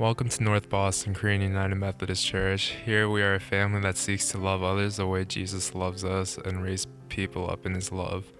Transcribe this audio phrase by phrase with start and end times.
[0.00, 2.74] Welcome to North Boston Korean United Methodist Church.
[2.86, 6.38] Here we are a family that seeks to love others the way Jesus loves us
[6.38, 8.32] and raise people up in his love.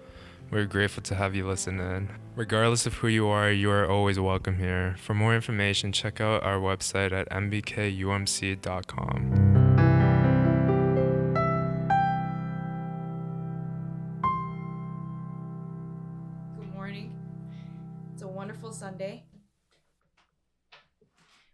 [0.49, 2.09] We're grateful to have you listen in.
[2.35, 4.95] Regardless of who you are, you are always welcome here.
[4.97, 8.61] For more information, check out our website at nbkumc.com.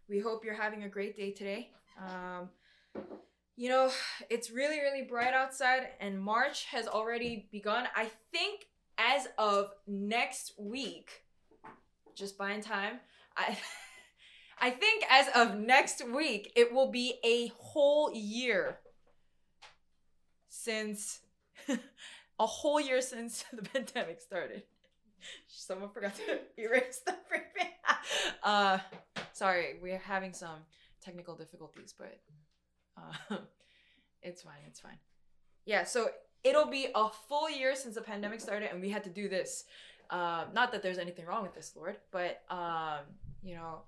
[0.08, 1.70] We hope you're having a great day today.
[2.00, 2.48] Um,
[3.56, 3.90] you know,
[4.30, 7.86] it's really, really bright outside, and March has already begun.
[7.94, 11.10] I think as of next week,
[12.14, 13.00] just buying time,
[13.36, 13.56] I.
[14.60, 18.80] I think as of next week, it will be a whole year
[20.48, 21.20] since
[21.68, 24.64] a whole year since the pandemic started.
[25.46, 27.68] Someone forgot to erase the freaking.
[28.42, 28.78] uh,
[29.32, 30.60] sorry, we're having some
[31.02, 32.18] technical difficulties, but
[32.96, 33.36] uh,
[34.22, 34.60] it's fine.
[34.66, 34.98] It's fine.
[35.64, 36.08] Yeah, so
[36.44, 39.64] it'll be a full year since the pandemic started, and we had to do this.
[40.10, 43.00] Uh, not that there's anything wrong with this, Lord, but um,
[43.42, 43.82] you know,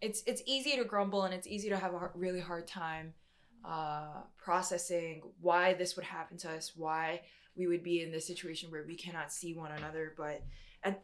[0.00, 3.14] it's it's easy to grumble and it's easy to have a really hard time
[3.64, 7.22] uh, processing why this would happen to us, why
[7.56, 10.14] we would be in this situation where we cannot see one another.
[10.16, 10.42] But
[10.82, 11.02] at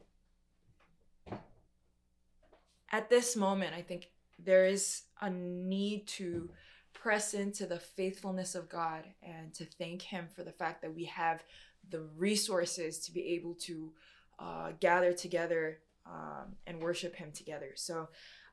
[2.93, 6.51] at this moment, I think there is a need to
[6.93, 11.05] press into the faithfulness of God and to thank Him for the fact that we
[11.05, 11.43] have
[11.89, 13.93] the resources to be able to
[14.39, 17.73] uh, gather together um, and worship Him together.
[17.77, 18.09] So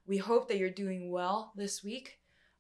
[0.06, 2.20] we hope that you're doing well this week.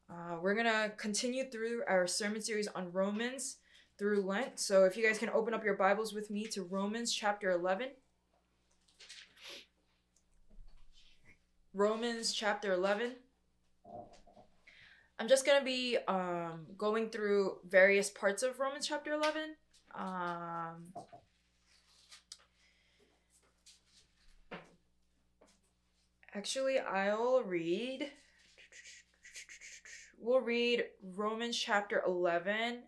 [0.09, 3.57] Uh, we're going to continue through our sermon series on Romans
[3.97, 4.59] through Lent.
[4.59, 7.89] So if you guys can open up your Bibles with me to Romans chapter 11.
[11.73, 13.13] Romans chapter 11.
[15.19, 19.55] I'm just going to be um, going through various parts of Romans chapter 11.
[19.95, 20.93] Um,
[26.35, 28.11] actually, I'll read.
[30.19, 30.85] We'll read
[31.15, 32.83] Romans chapter 11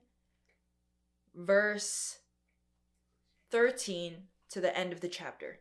[1.35, 2.19] verse
[3.51, 5.59] 13 to the end of the chapter.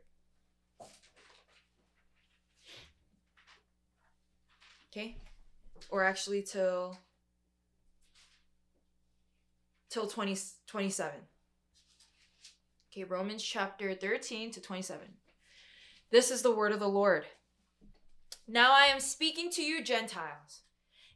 [4.91, 5.17] Okay?
[5.91, 6.99] Or actually till
[9.91, 10.37] till 20
[10.67, 11.15] 27.
[12.91, 15.01] Okay, Romans chapter 13 to 27.
[16.11, 17.27] This is the word of the Lord.
[18.47, 20.63] Now I am speaking to you Gentiles.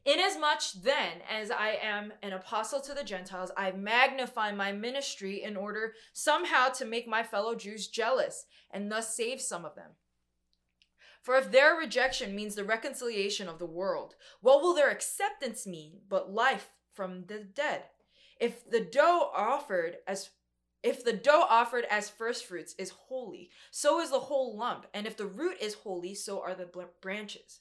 [0.05, 5.57] Inasmuch then as I am an apostle to the Gentiles, I magnify my ministry in
[5.57, 9.93] order somehow to make my fellow Jews jealous and thus save some of them.
[11.23, 16.01] For if their rejection means the reconciliation of the world, what will their acceptance mean
[16.09, 17.85] but life from the dead?
[18.41, 20.31] If the dough offered as
[20.83, 25.07] if the dough offered as first fruits is holy, so is the whole lump, and
[25.07, 26.69] if the root is holy, so are the
[27.01, 27.61] branches.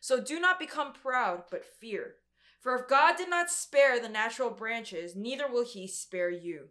[0.00, 2.14] So do not become proud, but fear.
[2.60, 6.68] For if God did not spare the natural branches, neither will he spare you.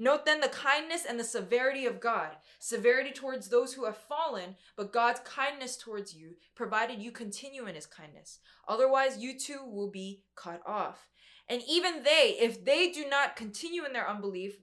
[0.00, 4.56] Note then the kindness and the severity of God severity towards those who have fallen,
[4.76, 8.38] but God's kindness towards you, provided you continue in his kindness.
[8.68, 11.08] Otherwise, you too will be cut off.
[11.48, 14.58] And even they, if they do not continue in their unbelief,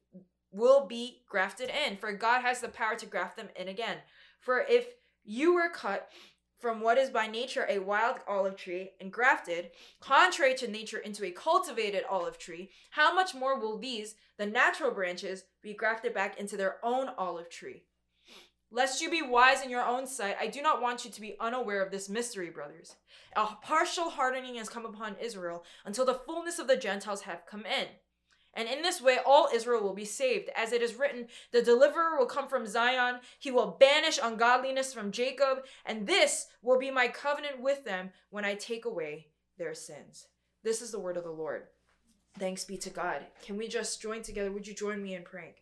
[0.52, 3.98] will be grafted in, for God has the power to graft them in again.
[4.40, 4.88] For if
[5.26, 6.10] you were cut
[6.60, 11.26] from what is by nature a wild olive tree and grafted, contrary to nature, into
[11.26, 16.40] a cultivated olive tree, how much more will these, the natural branches, be grafted back
[16.40, 17.84] into their own olive tree?
[18.72, 21.38] Lest you be wise in your own sight, I do not want you to be
[21.40, 22.96] unaware of this mystery, brothers.
[23.36, 27.66] A partial hardening has come upon Israel until the fullness of the Gentiles have come
[27.66, 27.88] in.
[28.56, 30.50] And in this way, all Israel will be saved.
[30.56, 33.20] As it is written, the deliverer will come from Zion.
[33.40, 35.66] He will banish ungodliness from Jacob.
[35.86, 40.28] And this will be my covenant with them when I take away their sins.
[40.64, 41.64] This is the word of the Lord.
[42.40, 43.22] Thanks be to God.
[43.46, 44.52] Can we just join together?
[44.52, 45.54] Would you join me in praying?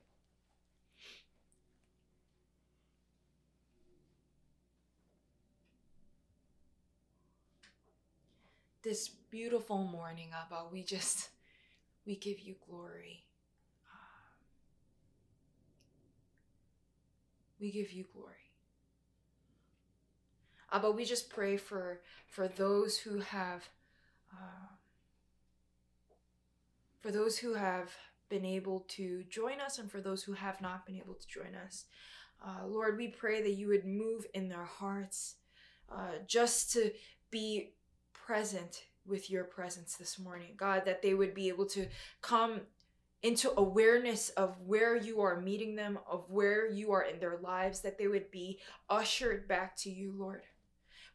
[8.83, 11.29] this beautiful morning, Abba, we just,
[12.05, 13.25] we give you glory.
[17.59, 18.35] We give you glory.
[20.71, 23.69] Abba, we just pray for, for those who have,
[24.33, 24.67] uh,
[26.99, 27.91] for those who have
[28.27, 31.55] been able to join us and for those who have not been able to join
[31.63, 31.85] us.
[32.45, 35.35] Uh, Lord, we pray that you would move in their hearts
[35.89, 36.91] uh, just to
[37.31, 37.75] be
[38.13, 40.53] present with your presence this morning.
[40.57, 41.87] God, that they would be able to
[42.21, 42.61] come
[43.21, 47.79] into awareness of where you are meeting them, of where you are in their lives,
[47.81, 48.59] that they would be
[48.89, 50.43] ushered back to you, Lord.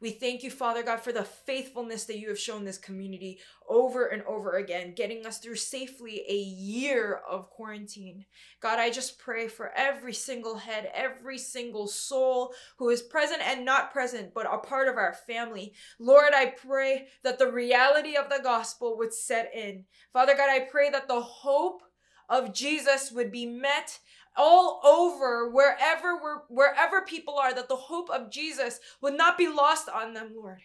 [0.00, 4.06] We thank you, Father God, for the faithfulness that you have shown this community over
[4.06, 8.25] and over again, getting us through safely a year of quarantine.
[8.61, 13.65] God, I just pray for every single head, every single soul who is present and
[13.65, 15.73] not present, but a part of our family.
[15.99, 19.85] Lord, I pray that the reality of the gospel would set in.
[20.12, 21.83] Father God, I pray that the hope
[22.29, 23.99] of Jesus would be met
[24.38, 29.49] all over wherever we're, wherever people are that the hope of Jesus would not be
[29.49, 30.61] lost on them, Lord.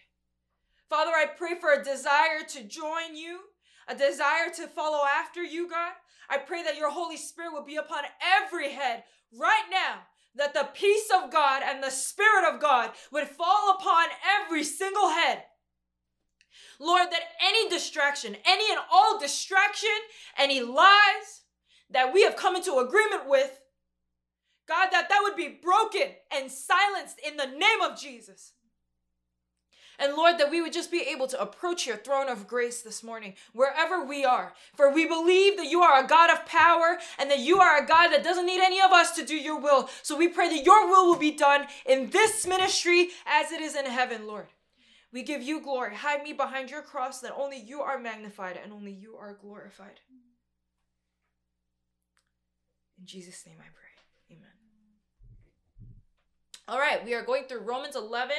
[0.88, 3.40] Father, I pray for a desire to join you,
[3.88, 5.92] a desire to follow after you, God.
[6.30, 9.02] I pray that your Holy Spirit will be upon every head
[9.36, 10.02] right now.
[10.36, 14.06] That the peace of God and the Spirit of God would fall upon
[14.40, 15.42] every single head.
[16.80, 19.90] Lord, that any distraction, any and all distraction,
[20.36, 21.42] any lies
[21.90, 23.60] that we have come into agreement with,
[24.66, 28.52] God, that that would be broken and silenced in the name of Jesus.
[29.98, 33.02] And Lord, that we would just be able to approach your throne of grace this
[33.04, 34.52] morning, wherever we are.
[34.74, 37.86] For we believe that you are a God of power and that you are a
[37.86, 39.88] God that doesn't need any of us to do your will.
[40.02, 43.76] So we pray that your will will be done in this ministry as it is
[43.76, 44.46] in heaven, Lord.
[45.12, 45.94] We give you glory.
[45.94, 50.00] Hide me behind your cross that only you are magnified and only you are glorified.
[52.98, 53.83] In Jesus' name I pray.
[54.30, 54.42] Amen.
[56.68, 58.34] All right, we are going through Romans 11.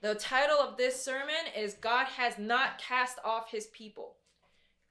[0.00, 4.14] The title of this sermon is God has not cast off his people.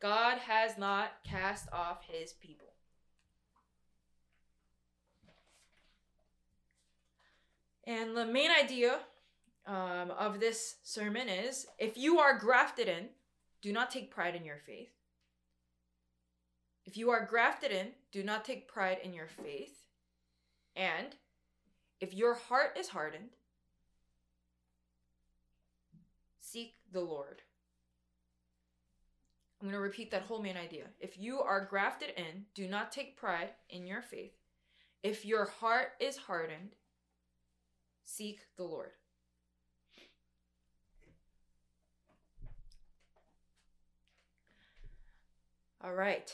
[0.01, 2.67] God has not cast off his people.
[7.85, 8.99] And the main idea
[9.65, 13.07] um, of this sermon is if you are grafted in,
[13.61, 14.91] do not take pride in your faith.
[16.85, 19.86] If you are grafted in, do not take pride in your faith.
[20.77, 21.15] And
[21.99, 23.31] if your heart is hardened,
[26.39, 27.41] seek the Lord.
[29.59, 30.83] I'm going to repeat that whole main idea.
[30.99, 34.33] If you are grafted in, do not take pride in your faith.
[35.01, 36.75] If your heart is hardened,
[38.03, 38.91] seek the Lord.
[45.83, 46.31] All right.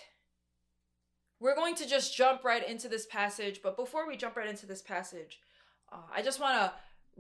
[1.44, 4.66] We're going to just jump right into this passage, but before we jump right into
[4.66, 5.42] this passage,
[5.92, 6.72] uh, I just want to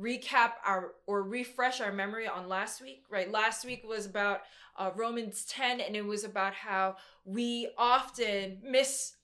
[0.01, 3.29] recap our or refresh our memory on last week, right?
[3.29, 4.43] Last week was about
[4.77, 9.15] uh, Romans 10, and it was about how we often miss,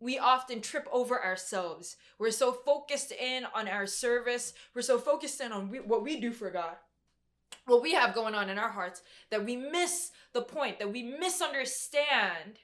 [0.00, 1.94] we often trip over ourselves.
[2.18, 6.18] We're so focused in on our service, we're so focused in on we, what we
[6.18, 6.74] do for God.
[7.66, 9.00] What we have going on in our hearts
[9.30, 12.58] that we miss the point, that we misunderstand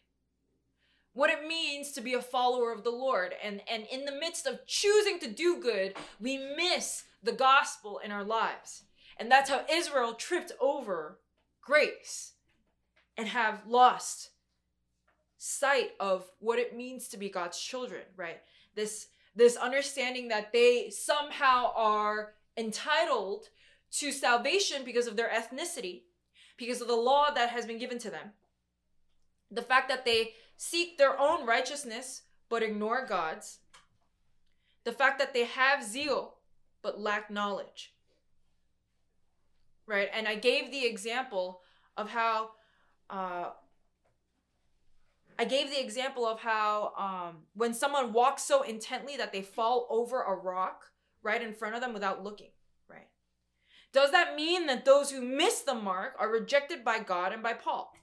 [1.20, 3.34] what it means to be a follower of the Lord.
[3.44, 8.10] And, and in the midst of choosing to do good, we miss the gospel in
[8.10, 8.84] our lives.
[9.18, 11.18] And that's how Israel tripped over
[11.60, 12.32] grace
[13.18, 14.30] and have lost
[15.36, 18.38] sight of what it means to be God's children, right?
[18.74, 23.50] This this understanding that they somehow are entitled
[23.98, 26.00] to salvation because of their ethnicity,
[26.56, 28.30] because of the law that has been given to them.
[29.50, 33.60] The fact that they seek their own righteousness but ignore God's,
[34.84, 36.34] the fact that they have zeal
[36.82, 37.94] but lack knowledge.
[39.86, 40.10] Right?
[40.12, 41.62] And I gave the example
[41.96, 42.50] of how
[43.08, 43.50] uh,
[45.38, 49.86] I gave the example of how um, when someone walks so intently that they fall
[49.88, 50.90] over a rock
[51.22, 52.50] right in front of them without looking,
[52.86, 53.08] right?
[53.94, 57.54] Does that mean that those who miss the mark are rejected by God and by
[57.54, 57.94] Paul?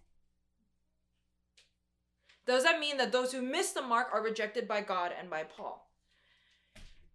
[2.47, 5.43] Does that mean that those who miss the mark are rejected by God and by
[5.43, 5.89] Paul?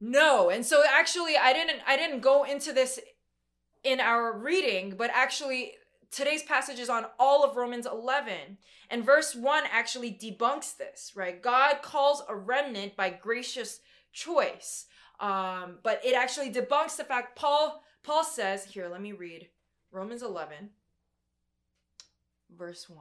[0.00, 0.50] No.
[0.50, 3.00] And so actually I didn't I didn't go into this
[3.82, 5.72] in our reading, but actually
[6.10, 8.58] today's passage is on all of Romans 11.
[8.90, 11.40] And verse 1 actually debunks this, right?
[11.42, 13.80] God calls a remnant by gracious
[14.12, 14.86] choice.
[15.18, 19.48] Um, but it actually debunks the fact Paul Paul says, here, let me read
[19.92, 20.70] Romans 11
[22.56, 22.98] verse 1.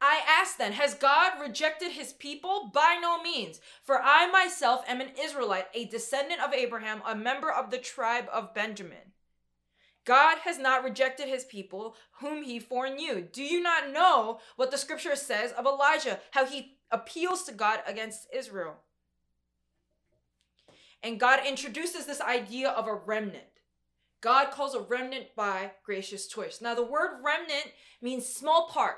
[0.00, 2.70] I ask then, has God rejected his people?
[2.72, 3.60] By no means.
[3.82, 8.26] For I myself am an Israelite, a descendant of Abraham, a member of the tribe
[8.32, 9.12] of Benjamin.
[10.04, 13.20] God has not rejected his people, whom he foreknew.
[13.20, 17.80] Do you not know what the scripture says of Elijah, how he appeals to God
[17.86, 18.76] against Israel?
[21.02, 23.44] And God introduces this idea of a remnant.
[24.20, 26.60] God calls a remnant by gracious choice.
[26.60, 28.96] Now, the word remnant means small part.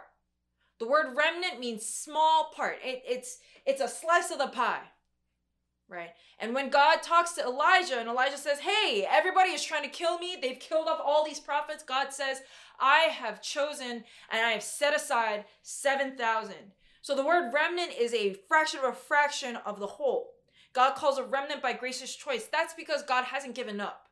[0.81, 2.79] The word remnant means small part.
[2.83, 4.81] It, it's it's a slice of the pie,
[5.89, 6.11] right?
[6.39, 10.19] And when God talks to Elijah and Elijah says, "Hey, everybody is trying to kill
[10.19, 10.37] me.
[10.41, 12.41] They've killed off all these prophets." God says,
[12.81, 16.73] "I have chosen and I have set aside 7,000."
[17.03, 20.33] So the word remnant is a fraction of a fraction of the whole.
[20.73, 22.47] God calls a remnant by gracious choice.
[22.47, 24.09] That's because God hasn't given up.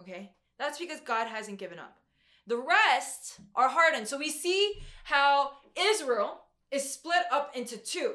[0.00, 0.32] Okay?
[0.58, 1.98] That's because God hasn't given up.
[2.46, 4.08] The rest are hardened.
[4.08, 8.14] So we see how Israel is split up into two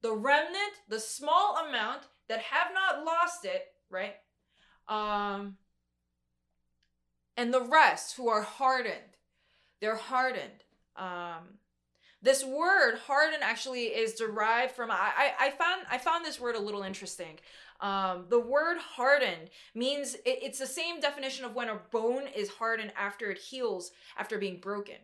[0.00, 4.14] the remnant, the small amount that have not lost it, right?
[4.86, 5.56] Um,
[7.36, 9.16] and the rest who are hardened.
[9.80, 10.64] They're hardened.
[10.96, 11.58] Um,
[12.20, 16.56] this word hardened actually is derived from I, I, I found I found this word
[16.56, 17.38] a little interesting.
[17.80, 22.48] Um, the word hardened means it, it's the same definition of when a bone is
[22.48, 24.96] hardened after it heals after being broken.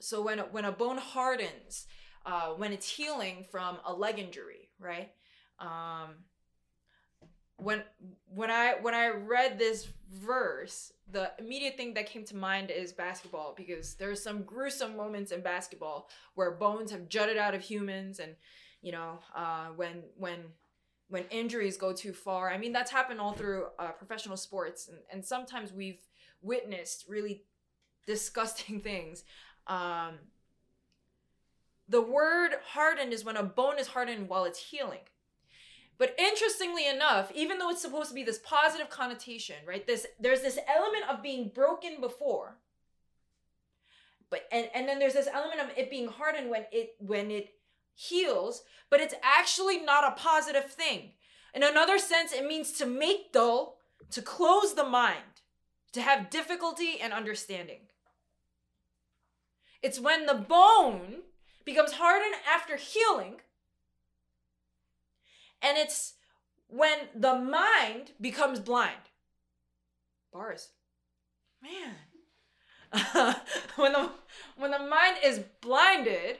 [0.00, 1.86] So when when a bone hardens,
[2.26, 5.12] uh, when it's healing from a leg injury, right?
[5.58, 6.16] Um,
[7.56, 7.82] when
[8.26, 12.92] when I when I read this verse, the immediate thing that came to mind is
[12.92, 18.18] basketball because there's some gruesome moments in basketball where bones have jutted out of humans
[18.18, 18.34] and
[18.82, 20.40] you know uh, when when
[21.14, 22.50] when injuries go too far.
[22.50, 26.00] I mean, that's happened all through uh, professional sports, and, and sometimes we've
[26.42, 27.44] witnessed really
[28.04, 29.22] disgusting things.
[29.68, 30.14] Um,
[31.88, 35.06] the word hardened is when a bone is hardened while it's healing.
[35.98, 39.86] But interestingly enough, even though it's supposed to be this positive connotation, right?
[39.86, 42.56] This there's this element of being broken before.
[44.30, 47.53] But and, and then there's this element of it being hardened when it when it
[47.94, 51.12] heals, but it's actually not a positive thing.
[51.54, 53.78] In another sense, it means to make dull,
[54.10, 55.40] to close the mind,
[55.92, 57.80] to have difficulty and understanding.
[59.82, 61.22] It's when the bone
[61.64, 63.36] becomes hardened after healing,
[65.62, 66.14] and it's
[66.66, 69.10] when the mind becomes blind.
[70.32, 70.70] Bars.
[71.62, 71.94] Man.
[73.76, 74.10] when the
[74.56, 76.38] when the mind is blinded,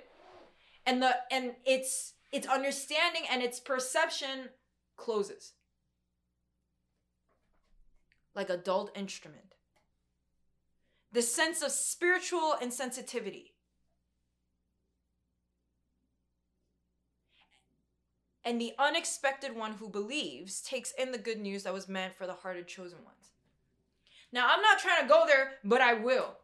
[0.87, 4.49] and the and its its understanding and its perception
[4.97, 5.53] closes.
[8.35, 9.55] Like a dulled instrument.
[11.13, 13.53] The sense of spiritual insensitivity.
[18.45, 22.27] And the unexpected one who believes takes in the good news that was meant for
[22.27, 23.31] the hearted chosen ones.
[24.33, 26.37] Now i'm not trying to go there but i will.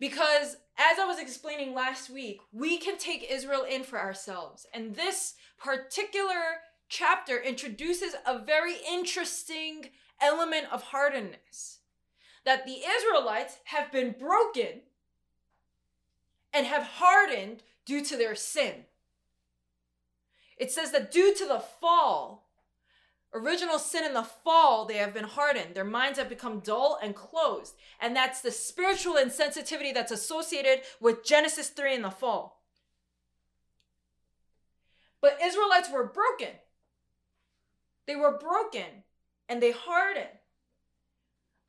[0.00, 4.66] Because as I was explaining last week, we can take Israel in for ourselves.
[4.74, 9.90] And this particular chapter introduces a very interesting
[10.20, 11.78] element of hardness
[12.44, 14.82] that the Israelites have been broken
[16.52, 18.84] and have hardened due to their sin.
[20.56, 22.43] It says that due to the fall,
[23.34, 25.74] original sin in the fall, they have been hardened.
[25.74, 27.74] Their minds have become dull and closed.
[28.00, 32.62] And that's the spiritual insensitivity that's associated with Genesis 3 in the fall.
[35.20, 36.54] But Israelites were broken.
[38.06, 39.04] They were broken
[39.48, 40.28] and they hardened.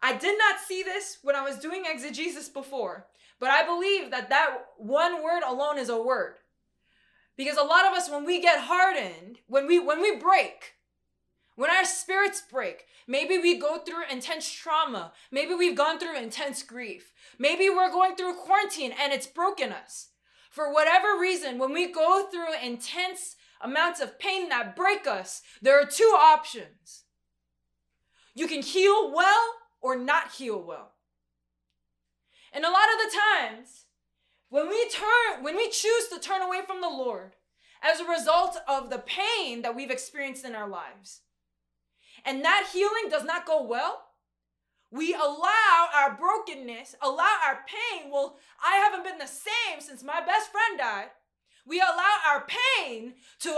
[0.01, 3.07] I did not see this when I was doing exegesis before,
[3.39, 6.36] but I believe that that one word alone is a word.
[7.38, 10.75] Because a lot of us when we get hardened, when we when we break,
[11.55, 15.13] when our spirits break, maybe we go through intense trauma.
[15.31, 17.13] Maybe we've gone through intense grief.
[17.39, 20.09] Maybe we're going through quarantine and it's broken us.
[20.50, 25.79] For whatever reason, when we go through intense amounts of pain that break us, there
[25.79, 27.03] are two options.
[28.33, 29.45] You can heal well
[29.81, 30.93] or not heal well.
[32.51, 33.85] And a lot of the times,
[34.50, 37.35] when we turn, when we choose to turn away from the Lord
[37.81, 41.21] as a result of the pain that we've experienced in our lives,
[42.25, 44.01] and that healing does not go well,
[44.91, 48.12] we allow our brokenness, allow our pain.
[48.12, 51.08] Well, I haven't been the same since my best friend died.
[51.65, 52.46] We allow our
[52.77, 53.55] pain to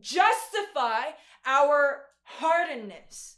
[0.00, 1.10] justify
[1.44, 3.36] our hardness.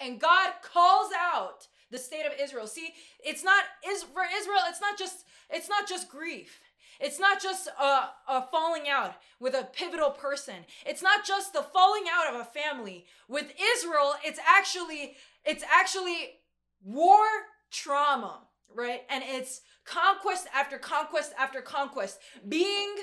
[0.00, 2.66] And God calls out the state of Israel.
[2.66, 2.90] See,
[3.24, 4.60] it's not is for Israel.
[4.68, 6.60] It's not just it's not just grief.
[7.00, 10.64] It's not just a, a falling out with a pivotal person.
[10.86, 13.06] It's not just the falling out of a family.
[13.28, 16.40] With Israel, it's actually it's actually
[16.82, 17.26] war
[17.70, 18.40] trauma,
[18.74, 19.02] right?
[19.10, 22.94] And it's conquest after conquest after conquest, being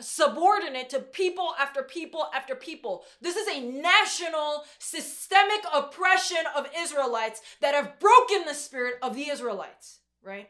[0.00, 3.04] subordinate to people after people after people.
[3.20, 9.28] This is a national systemic oppression of Israelites that have broken the spirit of the
[9.28, 10.48] Israelites, right?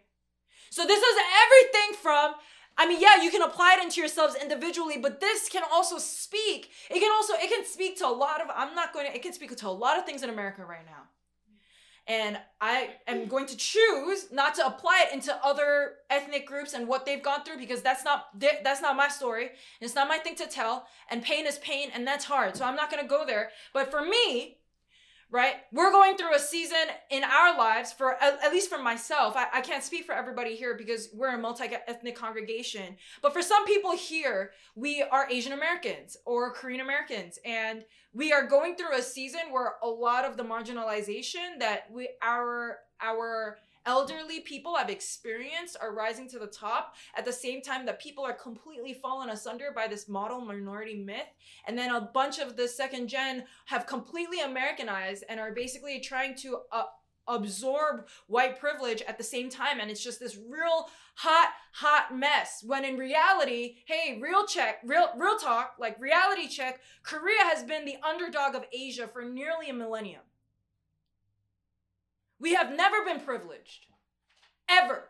[0.70, 2.34] So this is everything from
[2.80, 6.70] I mean, yeah, you can apply it into yourselves individually, but this can also speak.
[6.88, 9.20] It can also it can speak to a lot of I'm not going to it
[9.20, 11.02] can speak to a lot of things in America right now.
[12.06, 16.88] And I am going to choose not to apply it into other ethnic groups and
[16.88, 18.28] what they've gone through because that's not
[18.64, 19.50] that's not my story.
[19.82, 20.86] It's not my thing to tell.
[21.10, 22.56] And pain is pain, and that's hard.
[22.56, 23.50] So I'm not going to go there.
[23.74, 24.56] But for me,
[25.30, 25.54] right?
[25.72, 26.76] We're going through a season
[27.10, 29.34] in our lives for at, least for myself.
[29.36, 32.96] I, I can't speak for everybody here because we're a multi-ethnic congregation.
[33.22, 38.44] But for some people here, we are Asian Americans or Korean Americans and we are
[38.46, 44.40] going through a season where a lot of the marginalization that we our our elderly
[44.40, 48.32] people I've experienced are rising to the top at the same time that people are
[48.32, 51.28] completely fallen asunder by this model minority myth.
[51.66, 56.34] And then a bunch of the second gen have completely americanized and are basically trying
[56.36, 56.84] to uh,
[57.26, 59.80] absorb white privilege at the same time.
[59.80, 65.08] And it's just this real hot hot mess when in reality hey real check real
[65.18, 69.72] real talk like reality check korea has been the underdog of asia for nearly a
[69.72, 70.22] millennium
[72.40, 73.86] we have never been privileged.
[74.68, 75.04] Ever.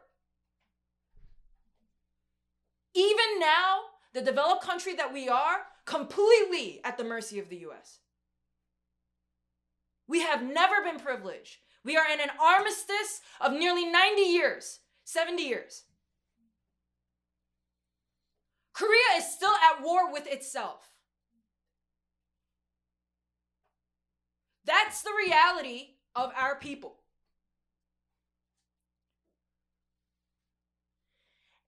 [2.95, 3.81] Even now,
[4.13, 8.01] the developed country that we are, completely at the mercy of the US.
[10.07, 11.59] We have never been privileged.
[11.85, 15.85] We are in an armistice of nearly 90 years, 70 years.
[18.73, 20.91] Korea is still at war with itself.
[24.65, 27.00] That's the reality of our people.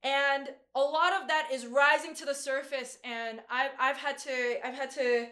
[0.02, 4.66] And a lot of that is rising to the surface and I've, I've had to
[4.66, 5.26] i've had to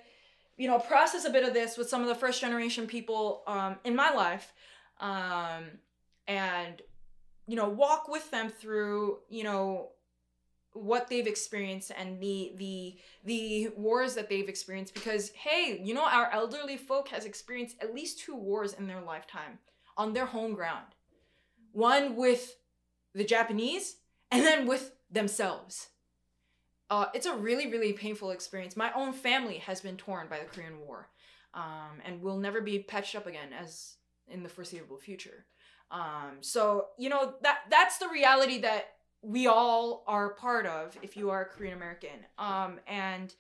[0.57, 3.77] you know process a bit of this with some of the first generation people um,
[3.85, 4.53] in my life
[5.01, 5.65] um,
[6.29, 6.83] and
[7.47, 9.91] you know walk with them through you know
[10.73, 16.05] what they've experienced and the the the wars that they've experienced because hey you know
[16.05, 19.59] our elderly folk has experienced at least two wars in their lifetime
[19.97, 20.87] on their home ground.
[21.73, 22.55] One with
[23.15, 23.97] the japanese
[24.31, 25.89] and then with themselves.
[26.89, 28.77] Uh, it's a really, really painful experience.
[28.77, 31.09] My own family has been torn by the Korean War
[31.55, 33.97] um, and will never be patched up again as
[34.29, 35.47] in the foreseeable future.
[35.91, 41.17] Um, so, you know, that that's the reality that we all are part of if
[41.17, 42.27] you are Korean American.
[42.39, 43.35] Um, and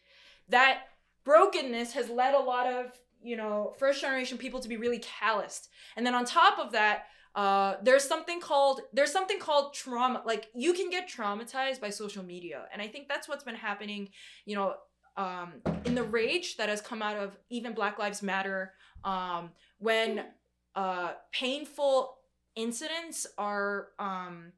[0.48, 0.82] that
[1.24, 5.68] brokenness has led a lot of, you know, first generation people to be really calloused.
[5.96, 10.48] And then on top of that, uh there's something called there's something called trauma like
[10.54, 12.66] you can get traumatized by social media.
[12.72, 14.08] And i think that's what's been happening
[14.44, 14.74] you know
[15.16, 18.72] um in the rage that has come out of even black lives matter
[19.04, 20.24] um when
[20.74, 22.16] uh painful
[22.56, 24.52] incidents are um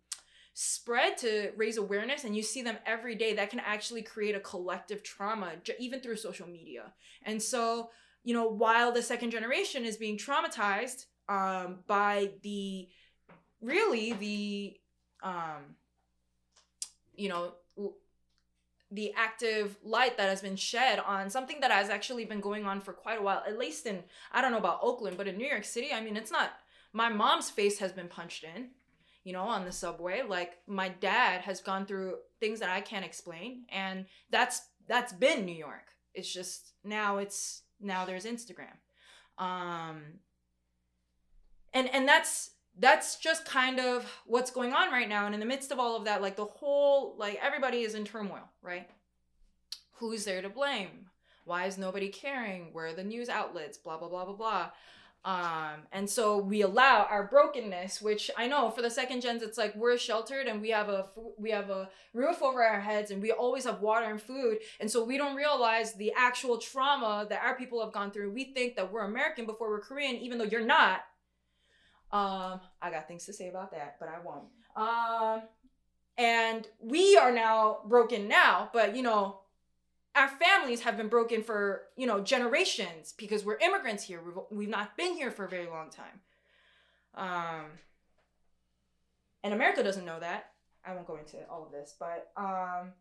[0.55, 4.41] spread to raise awareness and you see them every day that can actually create a
[4.41, 6.93] collective trauma even through social media.
[7.23, 7.91] And so
[8.25, 12.89] you know while the second generation is being traumatized um, by the
[13.61, 14.77] really the
[15.23, 15.77] um,
[17.15, 17.55] you know
[18.91, 22.81] the active light that has been shed on something that has actually been going on
[22.81, 25.47] for quite a while at least in i don't know about oakland but in new
[25.47, 26.51] york city i mean it's not
[26.93, 28.69] my mom's face has been punched in
[29.25, 30.23] you know on the subway.
[30.23, 35.45] Like my dad has gone through things that i can't explain and that's that's been
[35.45, 35.89] new york.
[36.15, 38.77] It's just now it's now there's instagram.
[39.39, 40.03] Um
[41.75, 45.27] and and that's that's just kind of what's going on right now.
[45.27, 48.05] And in the midst of all of that like the whole like everybody is in
[48.05, 48.89] turmoil right?
[49.97, 51.07] Who's there to blame?
[51.45, 52.73] Why is nobody caring?
[52.73, 53.79] Where are the news outlets?
[53.79, 54.71] Blah blah blah blah blah.
[55.25, 59.57] Um and so we allow our brokenness which i know for the second gens it's
[59.57, 61.07] like we're sheltered and we have a
[61.39, 64.59] we have a roof over our heads and we always have water and food.
[64.81, 68.33] And so we don't realize the actual trauma that our people have gone through.
[68.33, 71.03] We think that we're american before we're korean even though you're not
[72.13, 74.49] um, I got things to say about that, but I won't.
[74.77, 75.49] Um,
[76.19, 79.41] and we are now broken now, but you know,
[80.15, 84.21] our families have been broken for you know generations because we're immigrants here.
[84.23, 86.21] We've we've not been here for a very long time.
[87.15, 87.65] Um,
[89.43, 90.51] and America doesn't know that.
[90.85, 92.93] I won't go into all of this, but um,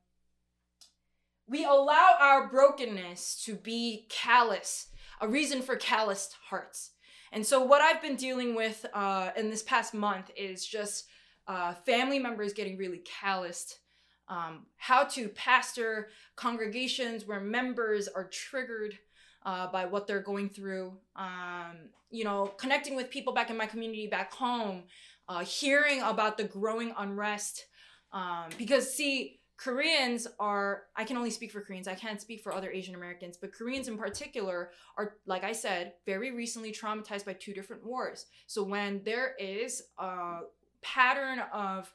[1.47, 4.87] we allow our brokenness to be callous,
[5.19, 6.91] a reason for calloused hearts.
[7.31, 11.05] And so, what I've been dealing with uh, in this past month is just
[11.47, 13.79] uh, family members getting really calloused.
[14.27, 18.97] Um, how to pastor congregations where members are triggered
[19.45, 20.93] uh, by what they're going through.
[21.15, 24.83] Um, you know, connecting with people back in my community back home,
[25.27, 27.65] uh, hearing about the growing unrest.
[28.13, 32.51] Um, because, see, Koreans are, I can only speak for Koreans, I can't speak for
[32.51, 37.33] other Asian Americans, but Koreans in particular are, like I said, very recently traumatized by
[37.33, 38.25] two different wars.
[38.47, 40.39] So when there is a
[40.81, 41.93] pattern of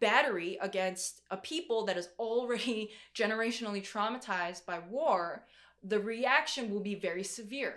[0.00, 5.46] battery against a people that is already generationally traumatized by war,
[5.82, 7.76] the reaction will be very severe.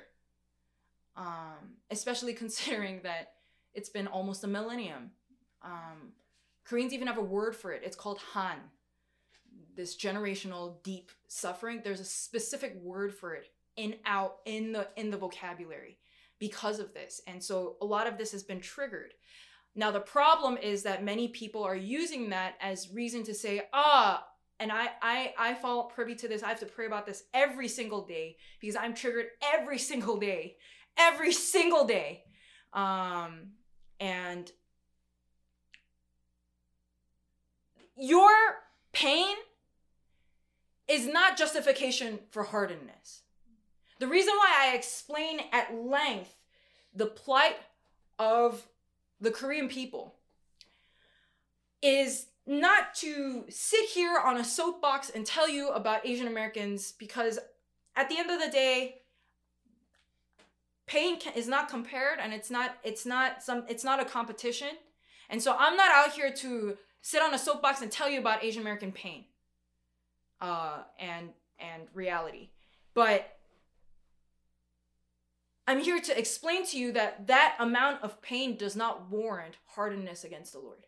[1.15, 3.31] Um, especially considering that
[3.73, 5.11] it's been almost a millennium.
[5.63, 6.11] Um,
[6.65, 7.81] Koreans even have a word for it.
[7.85, 8.57] It's called Han.
[9.75, 11.81] This generational deep suffering.
[11.83, 15.97] There's a specific word for it in out in the in the vocabulary
[16.39, 17.21] because of this.
[17.27, 19.13] And so a lot of this has been triggered.
[19.75, 24.25] Now the problem is that many people are using that as reason to say, ah,
[24.59, 26.43] and I I I fall privy to this.
[26.43, 30.57] I have to pray about this every single day because I'm triggered every single day,
[30.97, 32.23] every single day,
[32.73, 33.51] um,
[33.99, 34.51] and
[37.95, 38.31] your
[38.91, 39.35] pain
[40.89, 43.21] is not justification for hardness.
[43.99, 46.33] The reason why I explain at length
[46.93, 47.57] the plight
[48.17, 48.65] of
[49.21, 50.15] the Korean people
[51.81, 57.37] is not to sit here on a soapbox and tell you about Asian Americans because
[57.95, 59.01] at the end of the day
[60.87, 64.69] pain is not compared and it's not it's not some it's not a competition.
[65.29, 68.43] And so I'm not out here to sit on a soapbox and tell you about
[68.43, 69.25] Asian American pain
[70.41, 72.49] uh and and reality.
[72.93, 73.37] But
[75.67, 80.23] I'm here to explain to you that that amount of pain does not warrant hardness
[80.23, 80.85] against the Lord.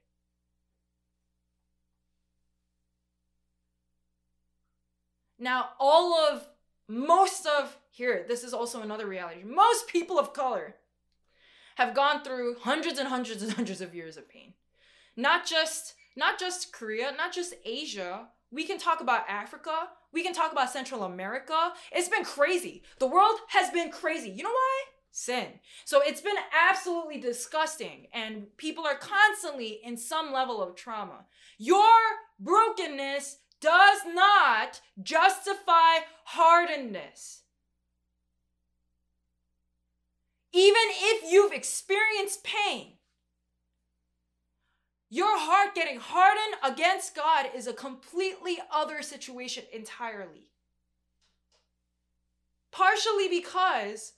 [5.38, 6.48] Now, all of,
[6.88, 9.44] most of, here, this is also another reality.
[9.44, 10.76] Most people of color
[11.76, 14.54] have gone through hundreds and hundreds and hundreds of years of pain.
[15.16, 18.30] Not just, not just Korea, not just Asia.
[18.52, 19.88] We can talk about Africa.
[20.12, 21.72] We can talk about Central America.
[21.92, 22.84] It's been crazy.
[23.00, 24.30] The world has been crazy.
[24.30, 24.84] You know why?
[25.12, 25.48] Sin.
[25.86, 26.36] So it's been
[26.70, 31.26] absolutely disgusting, and people are constantly in some level of trauma.
[31.58, 31.98] Your
[32.40, 37.44] brokenness does not justify hardness.
[40.54, 42.94] Even if you've experienced pain,
[45.14, 50.48] your heart getting hardened against God is a completely other situation entirely.
[52.72, 54.14] Partially because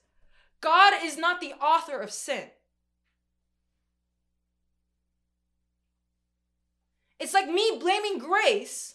[0.62, 2.44] God is not the author of sin.
[7.20, 8.94] It's like me blaming grace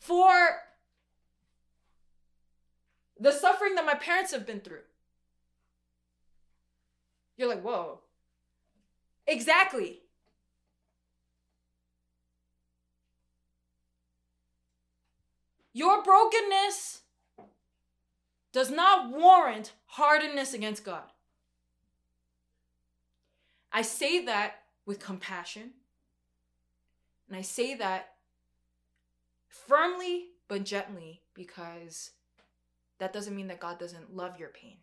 [0.00, 0.62] for
[3.20, 4.82] the suffering that my parents have been through.
[7.36, 8.00] You're like, whoa.
[9.28, 10.00] Exactly.
[15.74, 17.02] Your brokenness
[18.52, 21.10] does not warrant hardness against God.
[23.72, 25.72] I say that with compassion.
[27.28, 28.14] And I say that
[29.48, 32.12] firmly but gently because
[32.98, 34.76] that doesn't mean that God doesn't love your pain.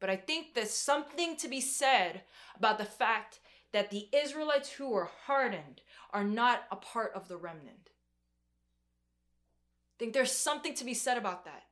[0.00, 2.20] But I think there's something to be said
[2.54, 3.40] about the fact
[3.72, 5.80] that the Israelites who were hardened
[6.12, 7.85] are not a part of the remnant.
[9.96, 11.64] I think there's something to be said about that.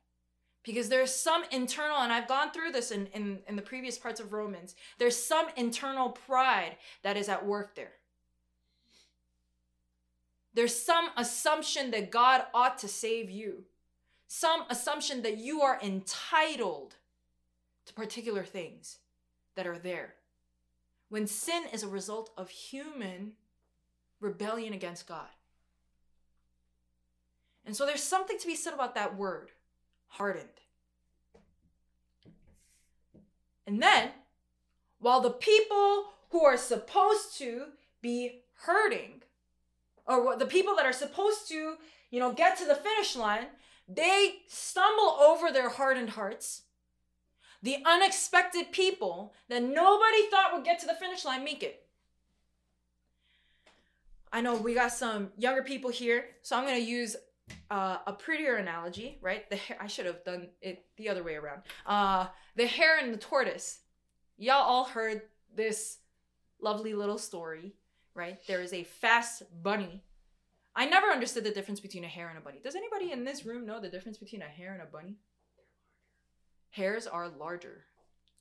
[0.63, 4.19] Because there's some internal, and I've gone through this in, in, in the previous parts
[4.19, 7.91] of Romans, there's some internal pride that is at work there.
[10.55, 13.65] There's some assumption that God ought to save you,
[14.27, 16.95] some assumption that you are entitled
[17.85, 18.97] to particular things
[19.53, 20.15] that are there.
[21.09, 23.33] When sin is a result of human
[24.19, 25.27] rebellion against God.
[27.65, 29.49] And so there's something to be said about that word,
[30.07, 30.49] hardened.
[33.67, 34.11] And then,
[34.99, 37.65] while the people who are supposed to
[38.01, 39.23] be hurting
[40.05, 41.75] or the people that are supposed to,
[42.11, 43.47] you know, get to the finish line,
[43.87, 46.61] they stumble over their hardened hearts.
[47.65, 51.83] the unexpected people that nobody thought would get to the finish line make it.
[54.31, 57.15] I know we got some younger people here, so I'm gonna use
[57.69, 59.49] uh, a prettier analogy, right?
[59.49, 61.61] The I should have done it the other way around.
[61.85, 63.79] Uh, the hare and the tortoise.
[64.37, 65.21] Y'all all heard
[65.55, 65.99] this
[66.61, 67.73] lovely little story,
[68.13, 68.37] right?
[68.47, 70.03] There is a fast bunny.
[70.75, 72.59] I never understood the difference between a hare and a bunny.
[72.61, 75.15] Does anybody in this room know the difference between a hare and a bunny?
[76.71, 77.85] Hares are larger.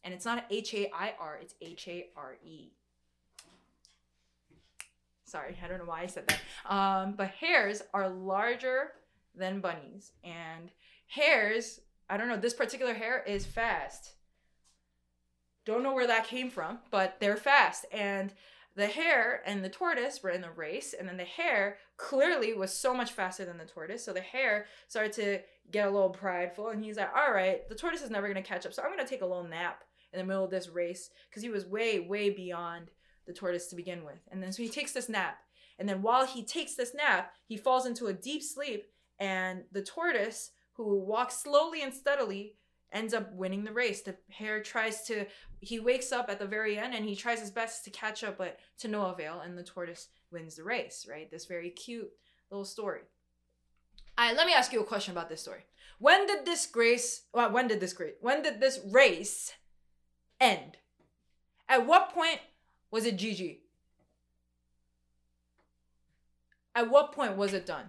[0.02, 2.72] And it's not H A I R, it's H A R E.
[5.34, 6.72] Sorry, I don't know why I said that.
[6.72, 8.92] Um, but hares are larger
[9.34, 10.12] than bunnies.
[10.22, 10.70] And
[11.08, 14.12] hares, I don't know, this particular hare is fast.
[15.66, 17.84] Don't know where that came from, but they're fast.
[17.90, 18.32] And
[18.76, 22.72] the hare and the tortoise were in the race, and then the hare clearly was
[22.72, 24.04] so much faster than the tortoise.
[24.04, 25.40] So the hare started to
[25.72, 28.66] get a little prideful, and he's like, "All right, the tortoise is never gonna catch
[28.66, 31.42] up, so I'm gonna take a little nap in the middle of this race because
[31.42, 32.92] he was way, way beyond
[33.26, 35.38] the tortoise to begin with." And then so he takes this nap,
[35.78, 38.86] and then while he takes this nap, he falls into a deep sleep,
[39.18, 42.56] and the tortoise, who walks slowly and steadily,
[42.92, 44.02] ends up winning the race.
[44.02, 45.26] The hare tries to,
[45.60, 48.38] he wakes up at the very end and he tries his best to catch up,
[48.38, 51.30] but to no avail, and the tortoise wins the race, right?
[51.30, 52.10] This very cute
[52.50, 53.00] little story.
[54.16, 55.64] All right, let me ask you a question about this story.
[55.98, 59.52] When did this grace, well, when did this grace, when did this race
[60.40, 60.76] end?
[61.68, 62.40] At what point
[62.94, 63.58] was it Gigi?
[66.76, 67.86] At what point was it done?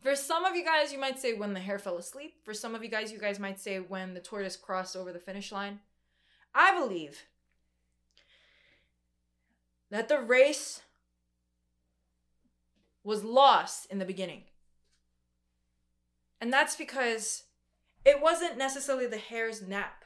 [0.00, 2.34] For some of you guys, you might say when the hare fell asleep.
[2.42, 5.20] For some of you guys, you guys might say when the tortoise crossed over the
[5.20, 5.78] finish line.
[6.52, 7.22] I believe
[9.88, 10.82] that the race
[13.04, 14.42] was lost in the beginning.
[16.40, 17.44] And that's because
[18.04, 20.04] it wasn't necessarily the hare's nap.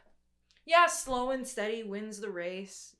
[0.64, 2.96] Yeah, slow and steady wins the race.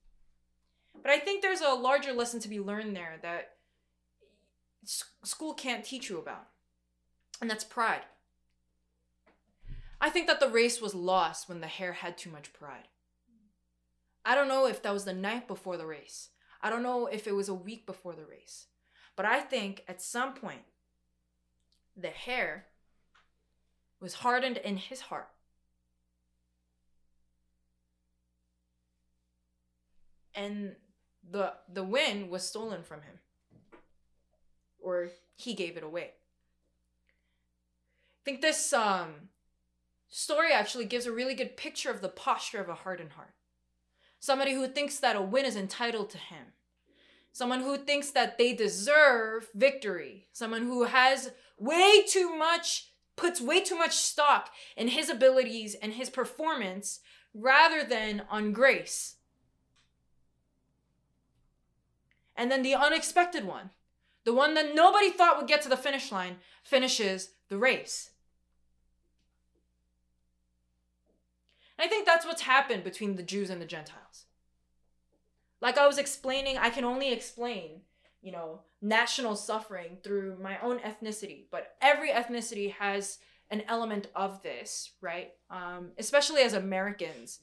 [1.02, 3.52] But I think there's a larger lesson to be learned there that
[5.24, 6.46] school can't teach you about
[7.40, 8.02] and that's pride.
[10.00, 12.88] I think that the race was lost when the hare had too much pride.
[14.24, 16.30] I don't know if that was the night before the race.
[16.61, 18.66] I don't know if it was a week before the race.
[19.14, 20.62] But I think at some point,
[21.96, 22.66] the hare
[24.06, 25.28] was hardened in his heart.
[30.32, 30.76] And
[31.28, 33.18] the the win was stolen from him.
[34.78, 36.12] Or he gave it away
[38.20, 39.30] I think this um,
[40.08, 43.34] story actually gives a really good picture of the posture of a hardened heart.
[44.20, 46.52] Somebody who thinks that a win is entitled to him.
[47.32, 50.28] Someone who thinks that they deserve victory.
[50.32, 55.94] Someone who has way too much, puts way too much stock in his abilities and
[55.94, 57.00] his performance
[57.35, 59.16] rather than on grace.
[62.37, 63.70] And then the unexpected one,
[64.24, 68.11] the one that nobody thought would get to the finish line, finishes the race.
[71.79, 74.24] I think that's what's happened between the Jews and the Gentiles.
[75.61, 77.83] Like I was explaining, I can only explain,
[78.26, 83.18] you know, national suffering through my own ethnicity, but every ethnicity has
[83.52, 85.30] an element of this, right?
[85.48, 87.38] Um, especially as Americans.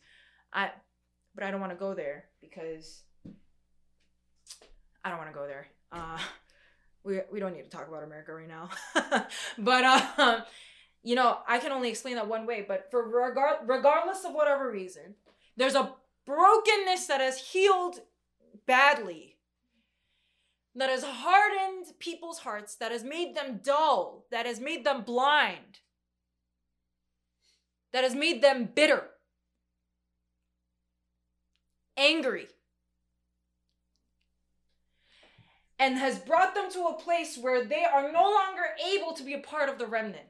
[0.52, 0.72] I
[1.34, 3.04] but I don't want to go there because
[5.06, 5.68] I don't want to go there.
[5.90, 6.18] Uh,
[7.06, 8.70] we, we don't need to talk about America right now.
[9.58, 10.42] but uh,
[11.02, 14.70] you know, I can only explain that one way, but for regard regardless of whatever
[14.70, 15.16] reason,
[15.56, 15.94] there's a
[16.26, 18.02] brokenness that has healed
[18.66, 19.33] badly.
[20.76, 25.80] That has hardened people's hearts, that has made them dull, that has made them blind,
[27.92, 29.04] that has made them bitter,
[31.96, 32.48] angry,
[35.78, 39.34] and has brought them to a place where they are no longer able to be
[39.34, 40.26] a part of the remnant.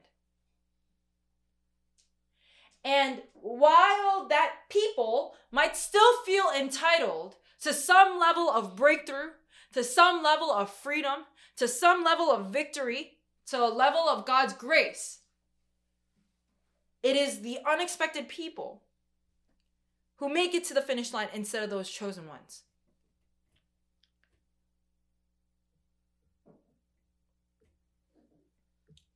[2.84, 9.30] And while that people might still feel entitled to some level of breakthrough,
[9.74, 11.24] to some level of freedom,
[11.56, 15.18] to some level of victory, to a level of God's grace,
[17.02, 18.82] it is the unexpected people
[20.16, 22.62] who make it to the finish line instead of those chosen ones.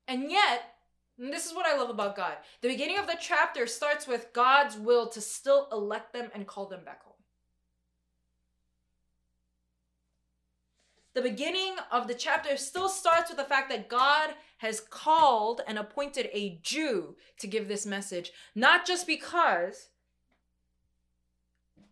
[0.09, 0.75] And yet,
[1.19, 2.33] and this is what I love about God.
[2.63, 6.67] The beginning of the chapter starts with God's will to still elect them and call
[6.67, 7.08] them back home.
[11.19, 15.77] The beginning of the chapter still starts with the fact that God has called and
[15.77, 19.89] appointed a Jew to give this message, not just because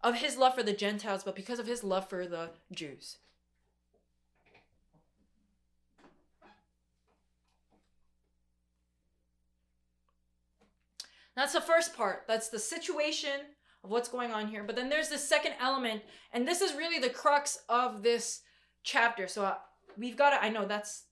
[0.04, 3.16] of his love for the Gentiles, but because of his love for the Jews.
[11.34, 12.26] That's the first part.
[12.28, 13.40] That's the situation
[13.82, 14.62] of what's going on here.
[14.62, 18.42] But then there's the second element, and this is really the crux of this
[18.87, 19.29] chapter.
[19.29, 19.57] So uh,
[19.99, 21.05] we've got to, I know that's,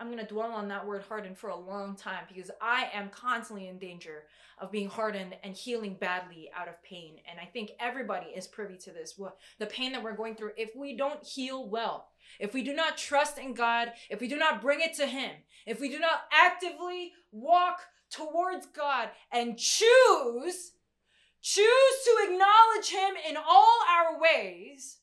[0.00, 3.10] I'm going to dwell on that word hardened for a long time because I am
[3.10, 4.24] constantly in danger
[4.60, 7.16] of being hardened and healing badly out of pain.
[7.30, 9.14] And I think everybody is privy to this.
[9.16, 12.08] What the pain that we're going through, if we don't heal well,
[12.40, 15.30] if we do not trust in God, if we do not bring it to Him,
[15.66, 20.72] if we do not actively walk towards God and choose
[21.40, 21.64] choose
[22.04, 24.98] to acknowledge him in all our ways,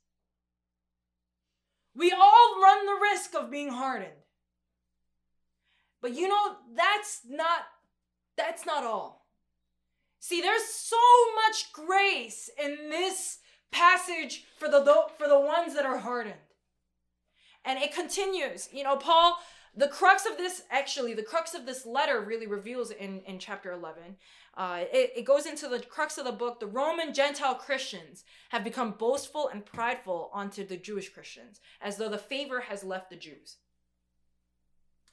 [1.96, 4.12] we all run the risk of being hardened.
[6.02, 7.66] But you know, that's not
[8.38, 9.26] that's not all.
[10.20, 10.98] See, there's so
[11.36, 13.40] much grace in this
[13.72, 14.84] passage for the
[15.18, 16.36] for the ones that are hardened.
[17.64, 18.70] And it continues.
[18.72, 19.38] You know, Paul
[19.76, 23.72] the crux of this actually the crux of this letter really reveals in in chapter
[23.72, 24.16] 11
[24.58, 28.64] uh, it, it goes into the crux of the book the roman gentile christians have
[28.64, 33.16] become boastful and prideful onto the jewish christians as though the favor has left the
[33.16, 33.58] jews.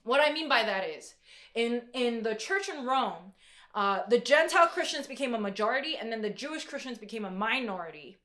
[0.05, 1.14] What i mean by that is
[1.55, 3.33] in in the church in rome
[3.75, 8.18] uh, the gentile christians became a majority and then the jewish christians became a minority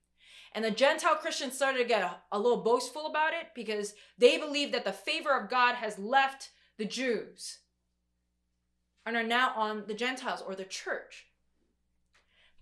[0.54, 4.38] and the Gentile Christians started to get a, a little boastful about it because they
[4.38, 7.60] believe that the favor of God has left the Jews
[9.06, 11.28] and are now on the Gentiles or the church.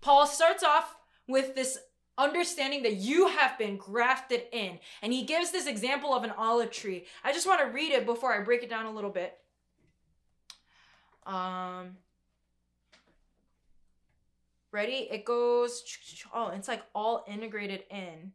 [0.00, 0.96] Paul starts off
[1.26, 1.78] with this
[2.18, 4.78] understanding that you have been grafted in.
[5.02, 7.04] And he gives this example of an olive tree.
[7.24, 9.36] I just want to read it before I break it down a little bit.
[11.26, 11.96] Um,
[14.76, 15.08] Ready?
[15.10, 15.82] It goes,
[16.34, 18.32] oh, it's like all integrated in.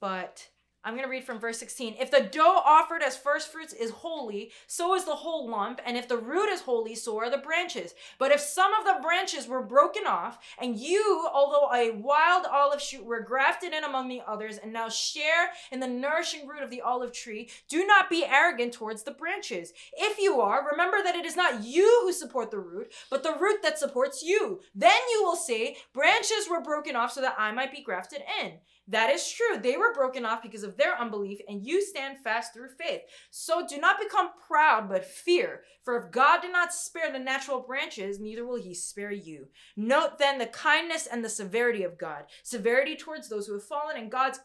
[0.00, 0.48] But
[0.84, 1.96] I'm going to read from verse 16.
[1.98, 5.80] If the dough offered as first fruits is holy, so is the whole lump.
[5.86, 7.94] And if the root is holy, so are the branches.
[8.18, 12.82] But if some of the branches were broken off, and you, although a wild olive
[12.82, 16.70] shoot, were grafted in among the others, and now share in the nourishing root of
[16.70, 19.72] the olive tree, do not be arrogant towards the branches.
[19.96, 23.36] If you are, remember that it is not you who support the root, but the
[23.40, 24.60] root that supports you.
[24.74, 28.54] Then you will say, Branches were broken off so that I might be grafted in.
[28.88, 29.58] That is true.
[29.58, 33.00] They were broken off because of their unbelief, and you stand fast through faith.
[33.30, 35.62] So do not become proud, but fear.
[35.84, 39.48] For if God did not spare the natural branches, neither will he spare you.
[39.76, 42.24] Note then the kindness and the severity of God.
[42.42, 44.40] Severity towards those who have fallen, and God's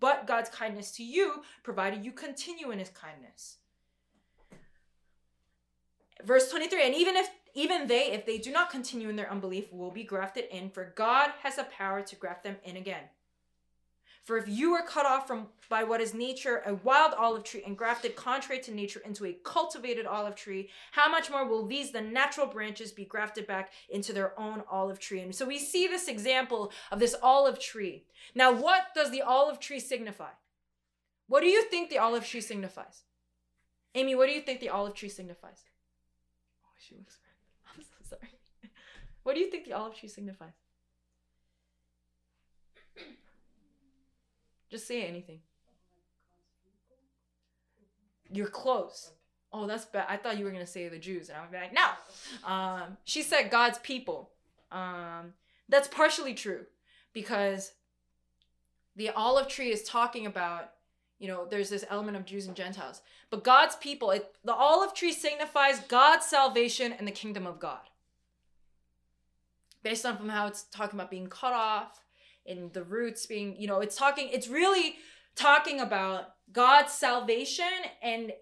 [0.00, 3.58] but God's kindness to you, provided you continue in his kindness.
[6.24, 9.72] Verse 23, and even if even they, if they do not continue in their unbelief,
[9.72, 13.04] will be grafted in, for God has the power to graft them in again.
[14.24, 17.62] For if you are cut off from by what is nature, a wild olive tree,
[17.66, 21.90] and grafted contrary to nature into a cultivated olive tree, how much more will these,
[21.90, 25.20] the natural branches, be grafted back into their own olive tree?
[25.20, 28.04] And so we see this example of this olive tree.
[28.34, 30.30] Now, what does the olive tree signify?
[31.26, 33.02] What do you think the olive tree signifies?
[33.94, 35.64] Amy, what do you think the olive tree signifies?
[36.64, 37.18] Oh, she looks.
[37.74, 38.30] I'm so sorry.
[39.22, 40.63] What do you think the olive tree signifies?
[44.74, 45.38] Just say anything.
[48.28, 49.12] You're close.
[49.52, 50.06] Oh, that's bad.
[50.08, 52.52] I thought you were gonna say the Jews, and I was like, no.
[52.52, 54.30] Um, she said God's people.
[54.72, 55.34] Um,
[55.68, 56.66] that's partially true
[57.12, 57.74] because
[58.96, 60.72] the olive tree is talking about
[61.20, 64.92] you know there's this element of jews and gentiles but god's people it, the olive
[64.94, 67.88] tree signifies god's salvation and the kingdom of god
[69.84, 72.03] based on from how it's talking about being cut off
[72.46, 74.96] in the roots being, you know, it's talking, it's really
[75.36, 77.64] talking about God's salvation
[78.02, 78.32] and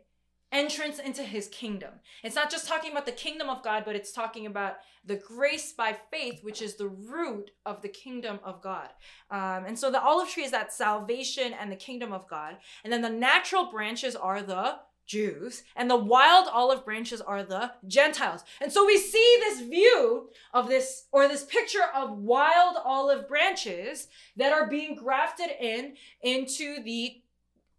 [0.52, 1.90] entrance into his kingdom.
[2.22, 4.74] It's not just talking about the kingdom of God, but it's talking about
[5.04, 8.90] the grace by faith, which is the root of the kingdom of God.
[9.30, 12.58] Um, and so the olive tree is that salvation and the kingdom of God.
[12.84, 14.76] And then the natural branches are the
[15.06, 18.44] Jews, and the wild olive branches are the Gentiles.
[18.60, 24.08] And so we see this view of this, or this picture of wild olive branches
[24.36, 27.18] that are being grafted in into the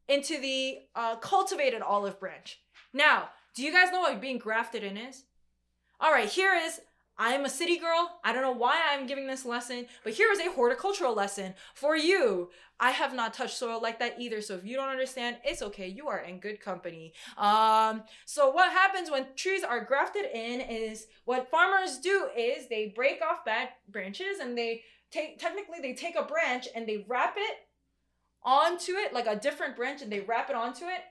[0.09, 2.59] into the uh, cultivated olive branch.
[2.93, 5.23] Now, do you guys know what being grafted in is?
[5.99, 6.81] All right, here is
[7.17, 8.19] I'm a city girl.
[8.23, 11.95] I don't know why I'm giving this lesson, but here is a horticultural lesson for
[11.95, 12.49] you.
[12.79, 14.41] I have not touched soil like that either.
[14.41, 15.87] So if you don't understand, it's okay.
[15.87, 17.13] You are in good company.
[17.37, 22.91] Um, so what happens when trees are grafted in is what farmers do is they
[22.95, 27.35] break off bad branches and they take technically they take a branch and they wrap
[27.37, 27.57] it
[28.43, 31.01] onto it like a different branch and they wrap it onto it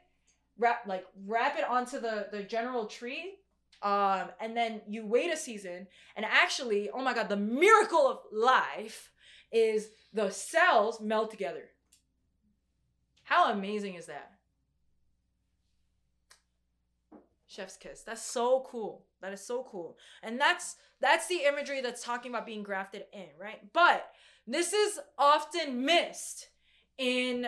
[0.58, 3.36] wrap like wrap it onto the the general tree
[3.82, 8.18] um, and then you wait a season, and actually, oh my god, the miracle of
[8.32, 9.10] life
[9.50, 11.64] is the cells melt together.
[13.24, 14.32] How amazing is that?
[17.46, 18.02] Chef's kiss.
[18.02, 19.04] That's so cool.
[19.20, 19.98] That is so cool.
[20.22, 23.60] And that's that's the imagery that's talking about being grafted in, right?
[23.72, 24.10] But
[24.46, 26.48] this is often missed
[26.98, 27.46] in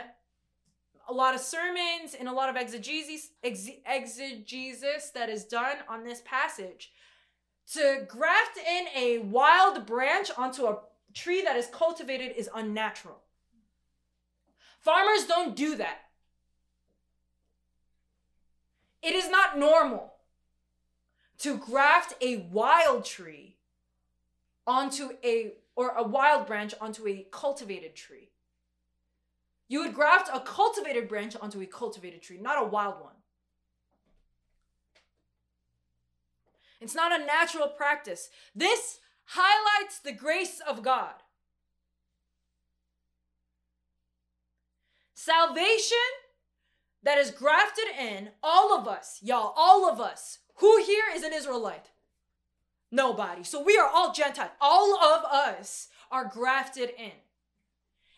[1.09, 6.23] a lot of sermons and a lot of exegesis, exegesis that is done on this
[6.25, 6.93] passage.
[7.73, 10.79] To graft in a wild branch onto a
[11.15, 13.21] tree that is cultivated is unnatural.
[14.81, 15.99] Farmers don't do that.
[19.03, 20.15] It is not normal
[21.39, 23.57] to graft a wild tree
[24.67, 28.31] onto a or a wild branch onto a cultivated tree.
[29.75, 33.16] You would graft a cultivated branch onto a cultivated tree, not a wild one.
[36.81, 38.31] It's not a natural practice.
[38.55, 41.14] This highlights the grace of God.
[45.12, 45.97] Salvation
[47.03, 50.39] that is grafted in, all of us, y'all, all of us.
[50.59, 51.91] Who here is an Israelite?
[52.93, 53.43] Nobody.
[53.43, 54.53] So we are all Gentile.
[54.61, 57.24] All of us are grafted in.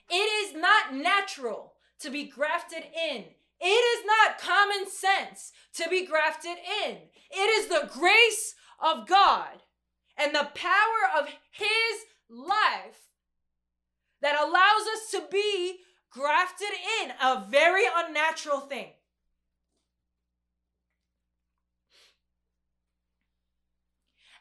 [0.08, 3.24] It is not natural to be grafted in.
[3.60, 6.98] It is not common sense to be grafted in.
[7.30, 9.62] It is the grace of God
[10.16, 13.10] and the power of His life
[14.20, 15.78] that allows us to be
[16.10, 16.68] grafted
[17.02, 18.88] in, a very unnatural thing.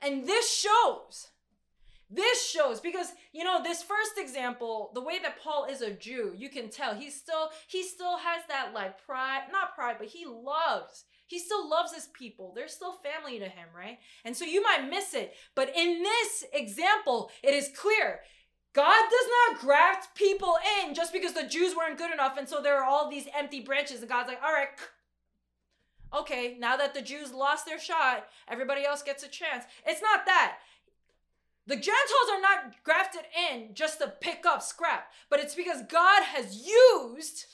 [0.01, 1.29] And this shows
[2.15, 6.33] this shows because you know this first example the way that paul is a jew
[6.35, 10.25] you can tell he still he still has that like pride not pride but he
[10.25, 12.53] loves he still loves his people.
[12.55, 13.99] They're still family to him right?
[14.23, 18.21] And so you might miss it but in this example it is clear.
[18.73, 22.61] God does not graft people in just because the jews weren't good enough and so
[22.61, 24.67] there are all these empty branches and god's like all right
[26.19, 29.65] okay now that the jews lost their shot everybody else gets a chance.
[29.85, 30.57] It's not that
[31.67, 36.23] the Gentiles are not grafted in just to pick up scrap, but it's because God
[36.23, 37.45] has used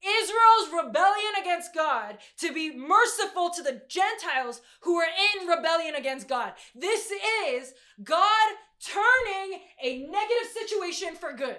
[0.00, 6.28] Israel's rebellion against God to be merciful to the Gentiles who are in rebellion against
[6.28, 6.52] God.
[6.74, 7.10] This
[7.48, 8.48] is God
[8.80, 11.56] turning a negative situation for good.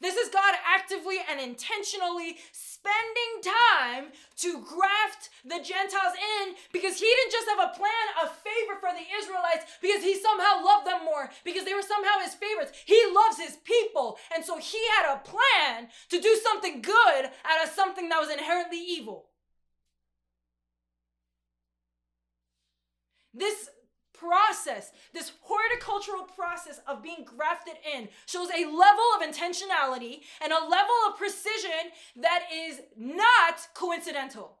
[0.00, 2.36] This is God actively and intentionally
[2.78, 8.30] spending time to graft the Gentiles in because he didn't just have a plan of
[8.38, 12.34] favor for the Israelites because he somehow loved them more, because they were somehow his
[12.34, 12.72] favorites.
[12.86, 14.18] He loves his people.
[14.34, 18.30] And so he had a plan to do something good out of something that was
[18.30, 19.26] inherently evil.
[23.34, 23.68] This
[24.18, 30.68] process, this horticultural process of being grafted in, shows a level of intentionality and a
[30.68, 34.58] level of precision that is not coincidental.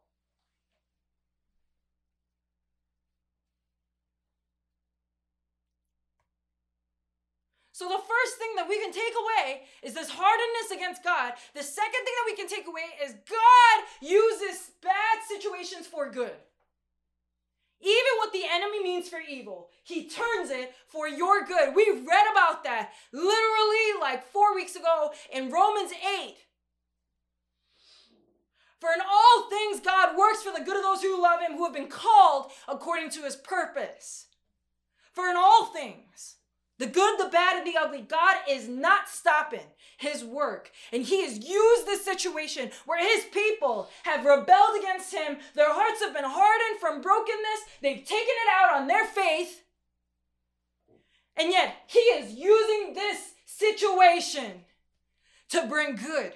[7.78, 11.34] So, the first thing that we can take away is this hardness against God.
[11.54, 16.34] The second thing that we can take away is God uses bad situations for good.
[17.80, 21.74] Even what the enemy means for evil, he turns it for your good.
[21.74, 26.34] We read about that literally like four weeks ago in Romans 8.
[28.80, 31.64] For in all things, God works for the good of those who love him, who
[31.64, 34.26] have been called according to his purpose.
[35.12, 36.36] For in all things,
[36.78, 38.02] the good, the bad, and the ugly.
[38.02, 39.66] God is not stopping
[39.96, 40.70] his work.
[40.92, 45.38] And he has used this situation where his people have rebelled against him.
[45.54, 47.60] Their hearts have been hardened from brokenness.
[47.82, 49.64] They've taken it out on their faith.
[51.36, 54.64] And yet, he is using this situation
[55.50, 56.32] to bring good.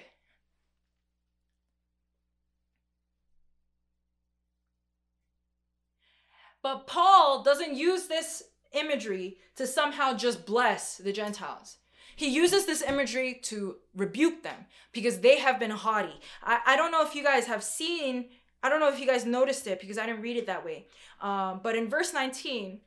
[6.61, 8.43] But Paul doesn't use this
[8.73, 11.77] imagery to somehow just bless the Gentiles.
[12.15, 16.19] He uses this imagery to rebuke them because they have been haughty.
[16.43, 18.29] I, I don't know if you guys have seen,
[18.61, 20.85] I don't know if you guys noticed it because I didn't read it that way.
[21.21, 22.81] Um, but in verse 19,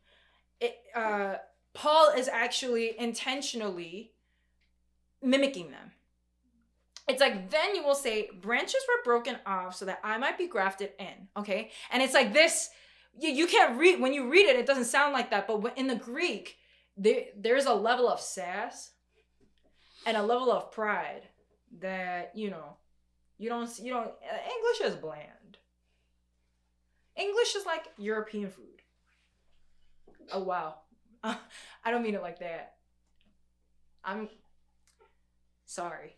[0.61, 1.37] it, uh,
[1.75, 4.13] Paul is actually intentionally
[5.23, 5.93] mimicking them.
[7.09, 10.49] It's like, then you will say, branches were broken off so that I might be
[10.49, 11.29] grafted in.
[11.37, 11.71] Okay.
[11.91, 12.71] And it's like this,
[13.19, 15.47] you, you can't read, when you read it, it doesn't sound like that.
[15.47, 16.57] But in the Greek,
[16.97, 18.93] there, there's a level of sass
[20.05, 21.23] and a level of pride
[21.81, 22.77] that, you know,
[23.39, 25.59] you don't, you don't, uh, English is bland.
[27.17, 28.83] English is like European food.
[30.33, 30.77] Oh, wow.
[31.23, 32.75] I don't mean it like that.
[34.05, 34.29] I'm
[35.65, 36.16] sorry.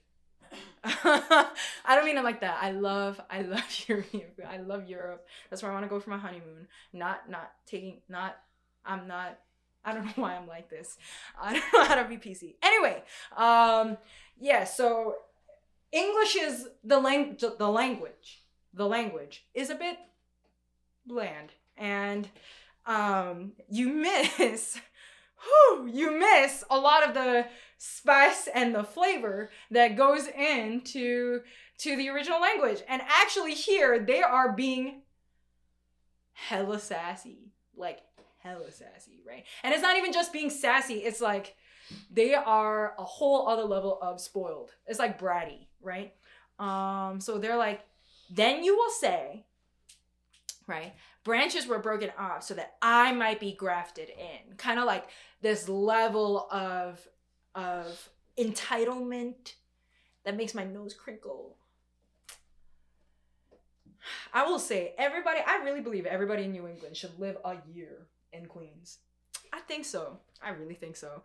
[0.85, 1.51] I
[1.95, 2.59] don't mean it like that.
[2.61, 4.07] I love, I love Europe.
[4.49, 5.27] I love Europe.
[5.51, 6.69] That's where I want to go for my honeymoon.
[6.93, 8.37] Not, not taking, not.
[8.85, 9.39] I'm not.
[9.85, 10.97] I don't know why I'm like this.
[11.41, 12.55] I don't know how to be PC.
[12.63, 13.03] Anyway,
[13.37, 13.97] um,
[14.41, 14.65] yeah.
[14.65, 15.17] So
[15.93, 18.43] English is the lang the language.
[18.75, 19.99] The language is a bit
[21.07, 22.29] bland, and
[22.87, 24.79] um, you miss
[25.43, 27.47] whew, you miss a lot of the
[27.79, 31.41] spice and the flavor that goes into
[31.79, 32.83] to the original language.
[32.89, 35.03] And actually here they are being
[36.33, 37.53] hella sassy.
[37.77, 38.01] Like
[38.43, 39.45] hella sassy, right?
[39.63, 41.57] And it's not even just being sassy, it's like
[42.11, 44.75] they are a whole other level of spoiled.
[44.87, 46.13] It's like bratty, right?
[46.59, 47.81] Um so they're like
[48.31, 49.45] then you will say
[50.67, 50.95] right?
[51.25, 54.57] Branches were broken off so that I might be grafted in.
[54.57, 55.09] Kind of like
[55.41, 57.07] this level of
[57.59, 59.55] of entitlement
[60.25, 61.57] that makes my nose crinkle.
[64.33, 68.07] I will say everybody I really believe everybody in New England should live a year
[68.33, 68.99] in Queens.
[69.53, 70.19] I think so.
[70.43, 71.23] I really think so.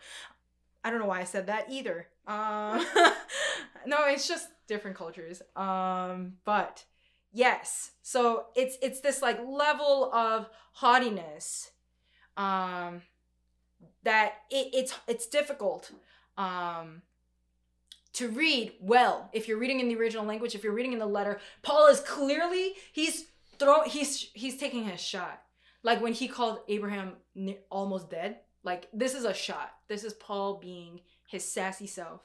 [0.84, 2.08] I don't know why I said that either.
[2.28, 2.86] Um,
[3.86, 5.42] no, it's just different cultures.
[5.56, 6.84] Um, but
[7.32, 11.72] yes, so it's it's this like level of haughtiness
[12.38, 13.04] um,
[14.04, 15.92] that it, it's it's difficult
[16.38, 17.02] um,
[18.14, 19.30] to read well.
[19.34, 22.00] If you're reading in the original language if you're reading in the letter paul is
[22.00, 23.26] clearly he's
[23.60, 25.42] throw he's he's taking his shot.
[25.84, 27.14] Like when he called abraham
[27.70, 29.74] almost dead like this is a shot.
[29.88, 32.22] This is paul being his sassy self.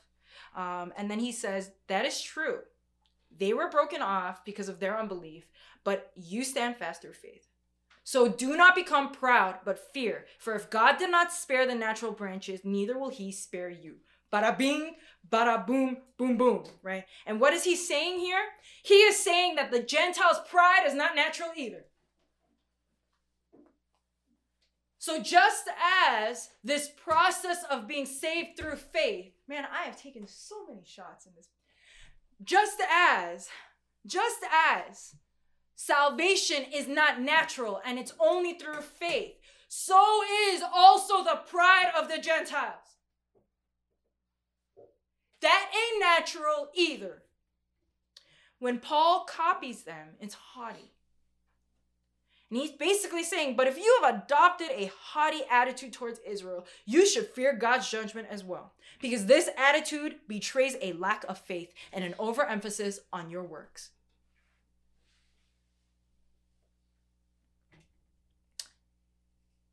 [0.57, 2.61] Um, and then he says that is true.
[3.37, 5.47] They were broken off because of their unbelief
[5.85, 7.49] but you stand fast through faith
[8.09, 10.25] so do not become proud, but fear.
[10.39, 13.97] For if God did not spare the natural branches, neither will he spare you.
[14.33, 14.95] Bada bing,
[15.31, 17.05] bada boom, boom, boom, right?
[17.27, 18.41] And what is he saying here?
[18.83, 21.85] He is saying that the Gentiles' pride is not natural either.
[24.97, 25.65] So just
[26.11, 31.27] as this process of being saved through faith, man, I have taken so many shots
[31.27, 31.51] in this.
[32.43, 33.49] Just as,
[34.07, 35.15] just as
[35.81, 39.35] Salvation is not natural and it's only through faith.
[39.69, 42.97] So is also the pride of the Gentiles.
[45.41, 47.23] That ain't natural either.
[48.59, 50.91] When Paul copies them, it's haughty.
[52.51, 57.07] And he's basically saying, but if you have adopted a haughty attitude towards Israel, you
[57.07, 58.73] should fear God's judgment as well.
[59.01, 63.91] Because this attitude betrays a lack of faith and an overemphasis on your works.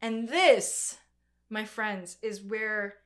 [0.05, 0.99] And this,
[1.49, 2.97] my friends, is where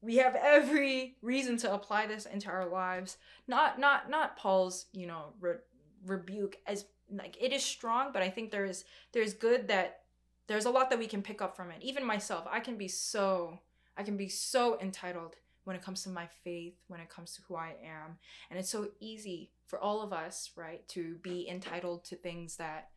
[0.00, 3.16] we have every reason to apply this into our lives.
[3.46, 5.62] Not not not Paul's, you know, re-
[6.04, 10.00] rebuke as like it is strong, but I think there is there's good that
[10.48, 11.80] there's a lot that we can pick up from it.
[11.80, 13.60] Even myself, I can be so
[13.96, 17.42] I can be so entitled when it comes to my faith, when it comes to
[17.46, 18.18] who I am.
[18.50, 22.88] And it's so easy for all of us, right, to be entitled to things that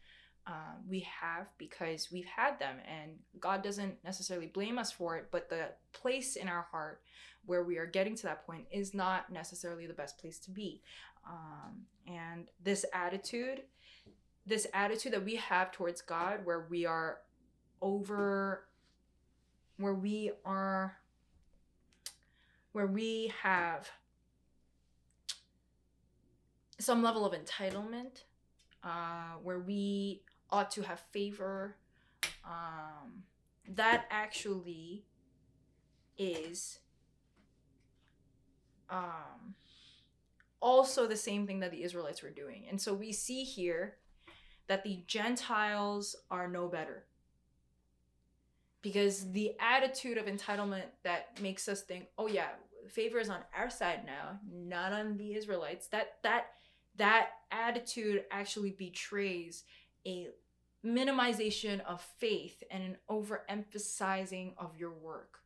[0.45, 5.27] um, we have because we've had them and god doesn't necessarily blame us for it
[5.31, 7.01] but the place in our heart
[7.45, 10.81] where we are getting to that point is not necessarily the best place to be.
[11.27, 13.63] Um, and this attitude
[14.45, 17.19] this attitude that we have towards god where we are
[17.81, 18.65] over
[19.77, 20.97] where we are
[22.73, 23.89] where we have
[26.77, 28.23] some level of entitlement
[28.83, 30.21] uh, where we
[30.53, 31.75] ought to have favor.
[32.45, 33.23] Um,
[33.67, 35.03] that actually
[36.17, 36.79] is
[38.89, 39.55] um,
[40.61, 42.65] also the same thing that the Israelites were doing.
[42.69, 43.97] And so we see here
[44.67, 47.05] that the Gentiles are no better.
[48.83, 52.49] Because the attitude of entitlement that makes us think, oh yeah,
[52.89, 55.87] favor is on our side now, not on the Israelites.
[55.87, 56.47] That that
[56.97, 59.63] that attitude actually betrays
[60.05, 60.27] a
[60.85, 65.39] minimization of faith and an overemphasizing of your work.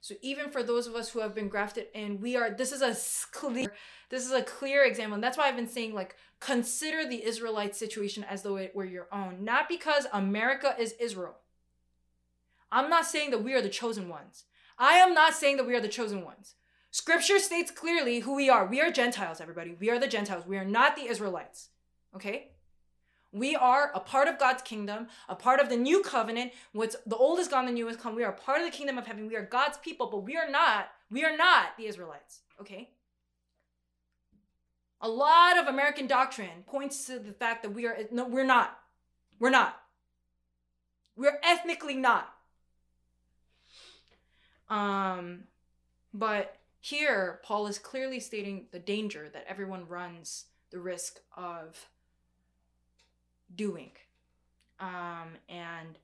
[0.00, 2.82] So even for those of us who have been grafted in, we are this is
[2.82, 2.94] a
[3.32, 3.72] clear
[4.10, 5.14] this is a clear example.
[5.14, 8.84] And that's why I've been saying like consider the Israelite situation as though it were
[8.84, 11.36] your own, not because America is Israel.
[12.70, 14.44] I'm not saying that we are the chosen ones.
[14.78, 16.54] I am not saying that we are the chosen ones.
[16.90, 18.66] Scripture states clearly who we are.
[18.66, 19.74] We are Gentiles, everybody.
[19.78, 20.46] We are the Gentiles.
[20.46, 21.70] We are not the Israelites.
[22.14, 22.50] Okay?
[23.34, 26.52] We are a part of God's kingdom, a part of the new covenant.
[26.72, 28.14] What's the old is gone, the new has come.
[28.14, 29.26] We are part of the kingdom of heaven.
[29.26, 32.42] We are God's people, but we are not, we are not the Israelites.
[32.60, 32.90] Okay?
[35.00, 38.78] A lot of American doctrine points to the fact that we are no, we're not.
[39.40, 39.80] We're not.
[41.16, 42.32] We're ethnically not.
[44.68, 45.40] Um,
[46.14, 51.88] but here Paul is clearly stating the danger that everyone runs the risk of
[53.54, 53.92] doing.
[54.80, 55.98] Um, and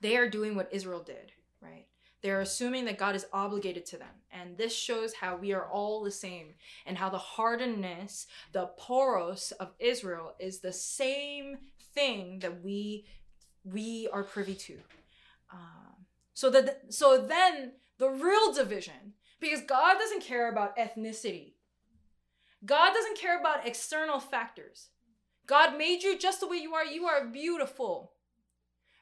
[0.00, 1.86] they are doing what Israel did, right?
[2.22, 4.08] They're assuming that God is obligated to them.
[4.32, 6.54] And this shows how we are all the same
[6.86, 11.58] and how the hardness, the poros of Israel is the same
[11.94, 13.04] thing that we
[13.64, 14.74] we are privy to.
[15.52, 21.52] Um, so that so then the real division, because God doesn't care about ethnicity.
[22.64, 24.88] God doesn't care about external factors.
[25.46, 26.84] God made you just the way you are.
[26.84, 28.12] You are beautiful.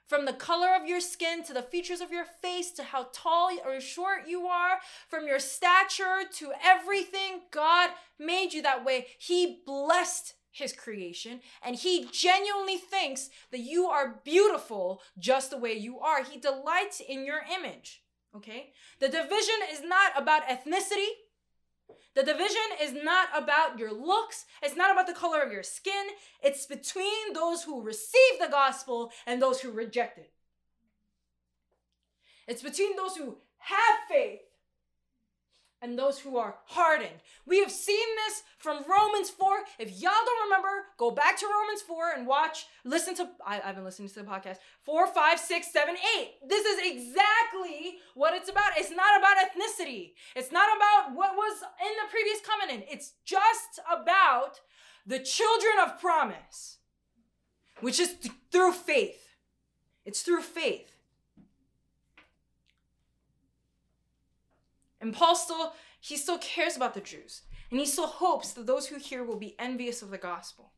[0.07, 3.51] From the color of your skin to the features of your face to how tall
[3.65, 4.79] or short you are,
[5.09, 9.07] from your stature to everything, God made you that way.
[9.19, 15.73] He blessed his creation and he genuinely thinks that you are beautiful just the way
[15.73, 16.23] you are.
[16.23, 18.03] He delights in your image.
[18.37, 18.73] Okay?
[19.01, 21.09] The division is not about ethnicity.
[22.15, 26.09] The division is not about your looks, it's not about the color of your skin.
[26.43, 30.31] It's between those who receive the gospel and those who reject it.
[32.47, 34.41] It's between those who have faith
[35.83, 37.21] and those who are hardened.
[37.45, 39.49] We have seen this from Romans 4.
[39.81, 43.75] If y'all don't remember, go back to Romans 4 and watch, listen to, I, have
[43.75, 46.49] been listening to the podcast, 4, 5, 6, 7, 8.
[46.49, 48.71] This is exactly what it's about.
[48.77, 52.87] It's not about ethnicity, it's not about what was in the previous covenant.
[52.91, 54.61] It's just about
[55.05, 56.79] the children of promise,
[57.81, 59.19] which is th- through faith.
[60.05, 60.92] It's through faith.
[65.03, 67.43] And Paul still, he still cares about the Jews.
[67.71, 70.73] And he still hopes that those who hear will be envious of the gospel.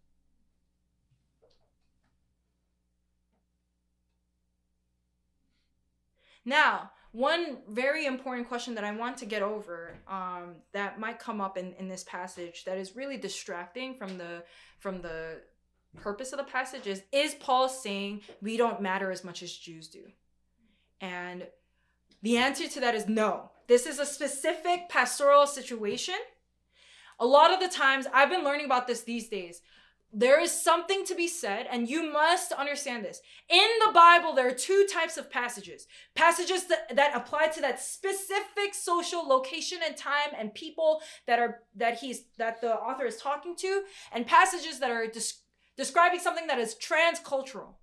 [6.44, 11.40] Now, one very important question that I want to get over um, that might come
[11.40, 14.42] up in, in this passage that is really distracting from the
[14.80, 15.40] from the
[15.96, 19.88] purpose of the passage is is Paul saying we don't matter as much as Jews
[19.88, 20.02] do?
[21.00, 21.46] And
[22.22, 23.50] the answer to that is no.
[23.66, 26.14] This is a specific pastoral situation.
[27.18, 29.62] A lot of the times, I've been learning about this these days.
[30.16, 33.20] There is something to be said, and you must understand this.
[33.48, 37.80] In the Bible, there are two types of passages passages that, that apply to that
[37.80, 43.16] specific social location and time and people that are that he's that the author is
[43.16, 45.40] talking to, and passages that are des-
[45.76, 47.74] describing something that is transcultural.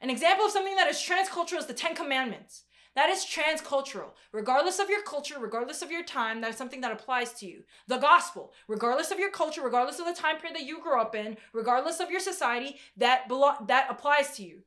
[0.00, 2.64] An example of something that is transcultural is the Ten Commandments.
[2.98, 4.10] That is transcultural.
[4.32, 7.62] Regardless of your culture, regardless of your time, that is something that applies to you.
[7.86, 11.14] The gospel, regardless of your culture, regardless of the time period that you grew up
[11.14, 14.62] in, regardless of your society, that belo- that applies to you.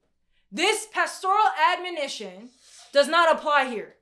[0.50, 2.52] This pastoral admonition
[2.94, 3.96] does not apply here.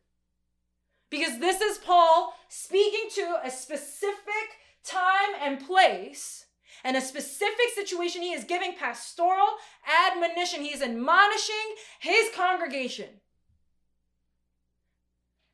[1.09, 6.45] Because this is Paul speaking to a specific time and place
[6.83, 8.21] and a specific situation.
[8.21, 9.57] He is giving pastoral
[10.07, 10.61] admonition.
[10.61, 13.21] He is admonishing his congregation.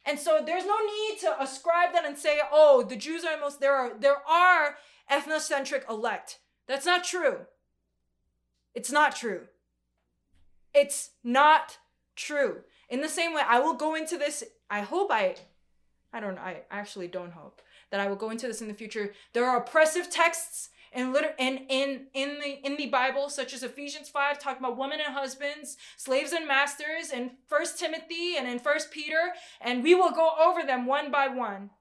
[0.06, 3.60] And so there's no need to ascribe that and say, oh, the Jews are most
[3.60, 4.78] there are there are
[5.12, 6.40] ethnocentric elect.
[6.68, 7.40] That's not true.
[8.74, 9.42] It's not true.
[10.74, 11.78] It's not
[12.16, 12.62] true.
[12.90, 14.44] In the same way, I will go into this.
[14.70, 15.36] I hope I
[16.14, 19.14] I don't I actually don't hope that I will go into this in the future.
[19.34, 23.64] There are oppressive texts in liter- in in in the in the Bible, such as
[23.64, 28.60] Ephesians 5, talking about women and husbands, slaves and masters, and First Timothy and in
[28.60, 31.72] First Peter, and we will go over them one by one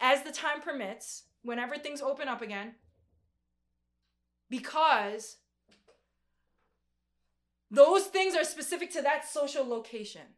[0.00, 2.76] as the time permits, whenever things open up again.
[4.48, 5.38] Because
[7.70, 10.36] those things are specific to that social location.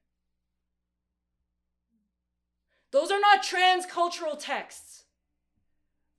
[2.90, 4.99] Those are not transcultural texts.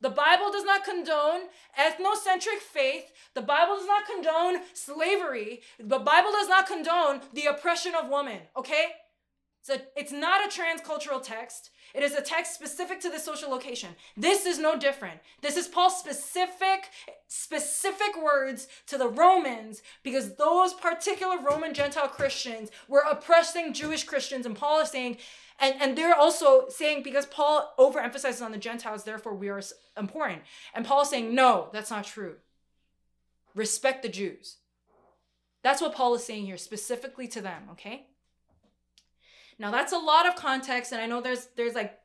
[0.02, 1.42] The Bible does not condone
[1.80, 3.12] ethnocentric faith.
[3.34, 5.62] The Bible does not condone slavery.
[5.80, 8.88] The Bible does not condone the oppression of women, okay?
[9.64, 11.70] So it's not a transcultural text.
[11.94, 13.90] It is a text specific to the social location.
[14.18, 15.20] This is no different.
[15.42, 16.90] This is Paul's specific,
[17.28, 24.48] specific words to the Romans because those particular Roman Gentile Christians were oppressing Jewish Christians.
[24.48, 25.18] And Paul is saying,
[25.62, 29.62] and, and they're also saying because Paul overemphasizes on the Gentiles, therefore we are
[29.96, 30.42] important.
[30.74, 32.36] And Paul is saying, no, that's not true.
[33.54, 34.58] Respect the Jews.
[35.62, 38.08] That's what Paul is saying here, specifically to them, okay?
[39.60, 42.00] Now that's a lot of context, and I know there's there's like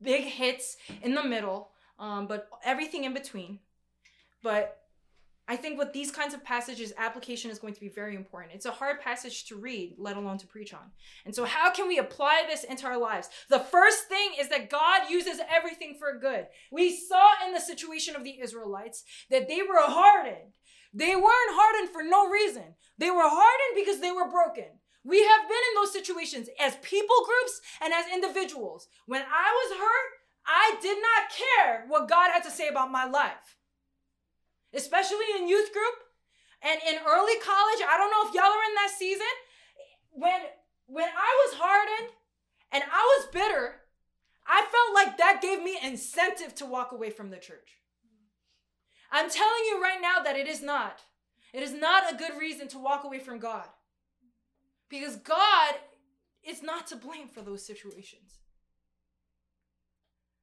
[0.00, 1.68] big hits in the middle,
[1.98, 3.58] um, but everything in between.
[4.42, 4.85] But
[5.48, 8.54] I think with these kinds of passages, application is going to be very important.
[8.54, 10.90] It's a hard passage to read, let alone to preach on.
[11.24, 13.28] And so, how can we apply this into our lives?
[13.48, 16.46] The first thing is that God uses everything for good.
[16.72, 20.54] We saw in the situation of the Israelites that they were hardened.
[20.92, 24.80] They weren't hardened for no reason, they were hardened because they were broken.
[25.04, 28.88] We have been in those situations as people groups and as individuals.
[29.06, 30.10] When I was hurt,
[30.44, 33.56] I did not care what God had to say about my life
[34.74, 35.94] especially in youth group
[36.62, 37.82] and in early college.
[37.88, 39.26] I don't know if y'all are in that season.
[40.12, 40.40] When
[40.86, 42.12] when I was hardened
[42.72, 43.80] and I was bitter,
[44.46, 47.80] I felt like that gave me incentive to walk away from the church.
[49.10, 51.00] I'm telling you right now that it is not.
[51.52, 53.66] It is not a good reason to walk away from God.
[54.88, 55.74] Because God
[56.44, 58.38] is not to blame for those situations.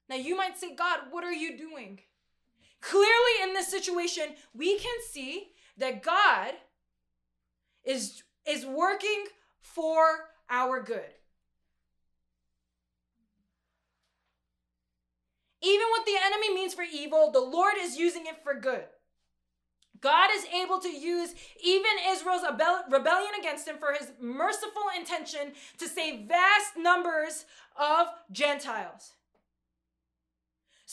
[0.09, 1.99] Now you might say, God, what are you doing?
[2.83, 6.51] Clearly, in this situation, we can see that God
[7.85, 9.23] is, is working
[9.61, 10.03] for
[10.49, 11.13] our good.
[15.61, 18.83] Even what the enemy means for evil, the Lord is using it for good.
[20.01, 22.43] God is able to use even Israel's
[22.91, 27.45] rebellion against him for his merciful intention to save vast numbers
[27.79, 29.13] of Gentiles.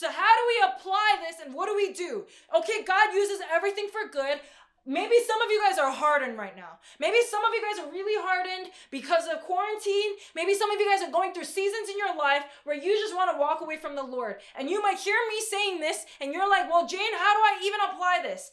[0.01, 2.25] So, how do we apply this and what do we do?
[2.57, 4.39] Okay, God uses everything for good.
[4.83, 6.79] Maybe some of you guys are hardened right now.
[6.99, 10.13] Maybe some of you guys are really hardened because of quarantine.
[10.33, 13.15] Maybe some of you guys are going through seasons in your life where you just
[13.15, 14.37] want to walk away from the Lord.
[14.57, 17.61] And you might hear me saying this and you're like, well, Jane, how do I
[17.63, 18.49] even apply this?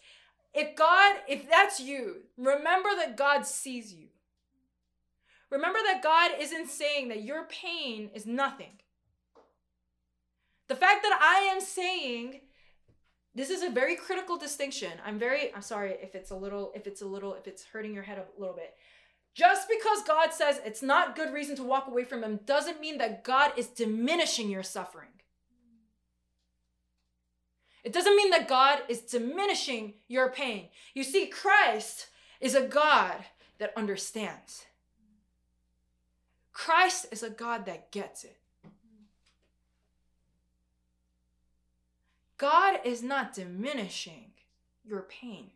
[0.52, 4.08] If God, if that's you, remember that God sees you.
[5.48, 8.80] Remember that God isn't saying that your pain is nothing.
[10.68, 12.40] The fact that I am saying
[13.34, 14.92] this is a very critical distinction.
[15.04, 17.94] I'm very I'm sorry if it's a little if it's a little if it's hurting
[17.94, 18.74] your head a little bit.
[19.34, 22.98] Just because God says it's not good reason to walk away from him doesn't mean
[22.98, 25.08] that God is diminishing your suffering.
[27.84, 30.68] It doesn't mean that God is diminishing your pain.
[30.92, 32.08] You see, Christ
[32.40, 33.24] is a God
[33.58, 34.66] that understands.
[36.52, 38.37] Christ is a God that gets it.
[42.38, 44.30] God is not diminishing
[44.84, 45.50] your pain,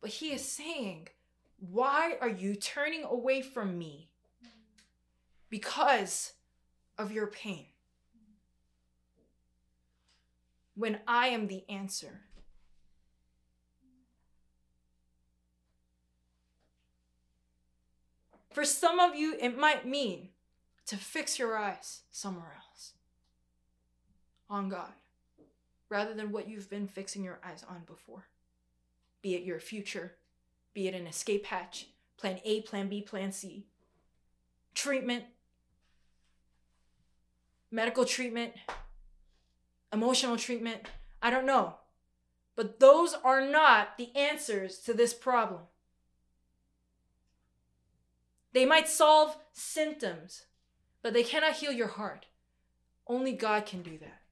[0.00, 1.08] but He is saying,
[1.58, 4.08] Why are you turning away from me?
[5.50, 6.32] Because
[6.96, 7.66] of your pain.
[10.74, 12.22] When I am the answer.
[18.50, 20.30] For some of you, it might mean
[20.86, 22.92] to fix your eyes somewhere else
[24.48, 24.92] on God
[25.88, 28.28] rather than what you've been fixing your eyes on before.
[29.22, 30.16] Be it your future,
[30.74, 33.66] be it an escape hatch, plan A, plan B, plan C,
[34.74, 35.24] treatment,
[37.70, 38.54] medical treatment,
[39.92, 40.82] emotional treatment,
[41.22, 41.76] I don't know.
[42.54, 45.62] But those are not the answers to this problem.
[48.52, 50.46] They might solve symptoms,
[51.02, 52.26] but they cannot heal your heart.
[53.06, 54.22] Only God can do that.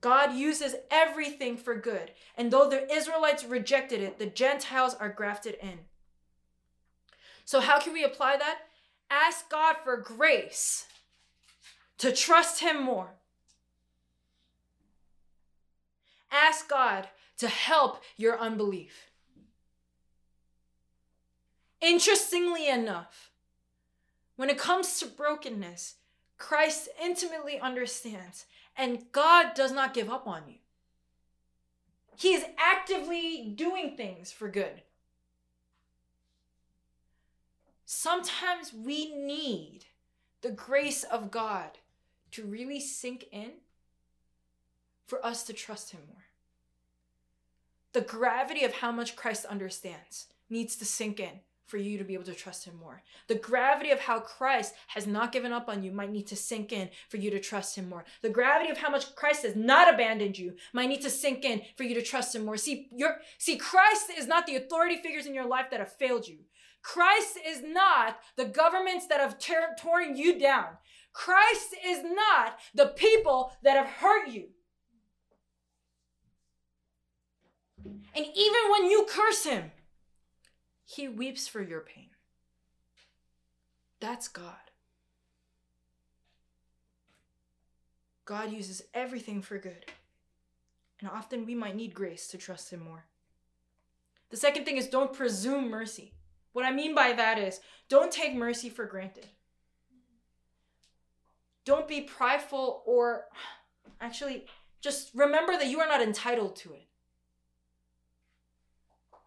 [0.00, 2.12] God uses everything for good.
[2.36, 5.80] And though the Israelites rejected it, the Gentiles are grafted in.
[7.44, 8.60] So, how can we apply that?
[9.10, 10.86] Ask God for grace
[11.98, 13.14] to trust Him more.
[16.30, 19.10] Ask God to help your unbelief.
[21.80, 23.30] Interestingly enough,
[24.36, 25.96] when it comes to brokenness,
[26.38, 28.46] Christ intimately understands
[28.76, 30.54] and God does not give up on you.
[32.16, 34.82] He is actively doing things for good.
[37.86, 39.86] Sometimes we need
[40.42, 41.78] the grace of God
[42.32, 43.52] to really sink in
[45.06, 46.24] for us to trust him more.
[47.92, 51.40] The gravity of how much Christ understands needs to sink in
[51.70, 53.02] for you to be able to trust him more.
[53.28, 56.72] The gravity of how Christ has not given up on you might need to sink
[56.72, 58.04] in for you to trust him more.
[58.22, 61.62] The gravity of how much Christ has not abandoned you might need to sink in
[61.76, 62.56] for you to trust him more.
[62.56, 66.26] See, your see Christ is not the authority figures in your life that have failed
[66.26, 66.38] you.
[66.82, 70.66] Christ is not the governments that have ter- torn you down.
[71.12, 74.48] Christ is not the people that have hurt you.
[77.84, 79.70] And even when you curse him,
[80.90, 82.08] he weeps for your pain.
[84.00, 84.72] That's God.
[88.24, 89.84] God uses everything for good.
[90.98, 93.04] And often we might need grace to trust Him more.
[94.30, 96.12] The second thing is don't presume mercy.
[96.54, 99.28] What I mean by that is don't take mercy for granted.
[101.64, 103.26] Don't be prideful or
[104.00, 104.46] actually
[104.80, 106.88] just remember that you are not entitled to it.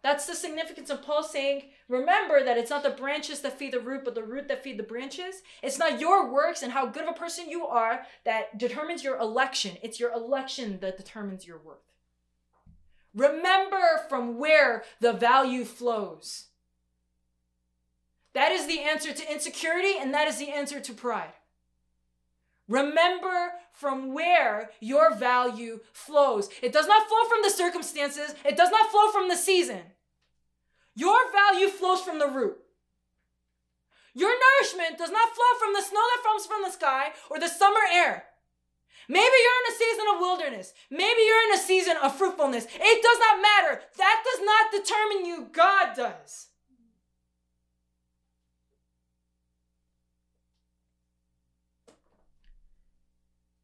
[0.04, 3.80] That's the significance of Paul saying, remember that it's not the branches that feed the
[3.80, 5.36] root, but the root that feed the branches.
[5.62, 9.16] It's not your works and how good of a person you are that determines your
[9.16, 9.78] election.
[9.82, 11.78] It's your election that determines your worth.
[13.14, 16.48] Remember from where the value flows.
[18.34, 21.32] That is the answer to insecurity, and that is the answer to pride.
[22.68, 26.50] Remember from where your value flows.
[26.62, 29.80] It does not flow from the circumstances, it does not flow from the season.
[30.94, 32.58] Your value flows from the root.
[34.14, 37.48] Your nourishment does not flow from the snow that falls from the sky or the
[37.48, 38.24] summer air.
[39.08, 40.72] Maybe you're in a season of wilderness.
[40.90, 42.66] Maybe you're in a season of fruitfulness.
[42.72, 43.82] It does not matter.
[43.98, 45.48] That does not determine you.
[45.52, 46.46] God does.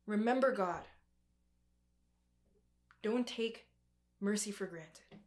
[0.07, 0.83] Remember God.
[3.03, 3.66] Don't take
[4.20, 5.20] mercy for granted.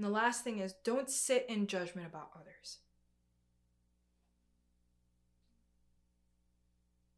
[0.00, 2.78] And the last thing is don't sit in judgment about others.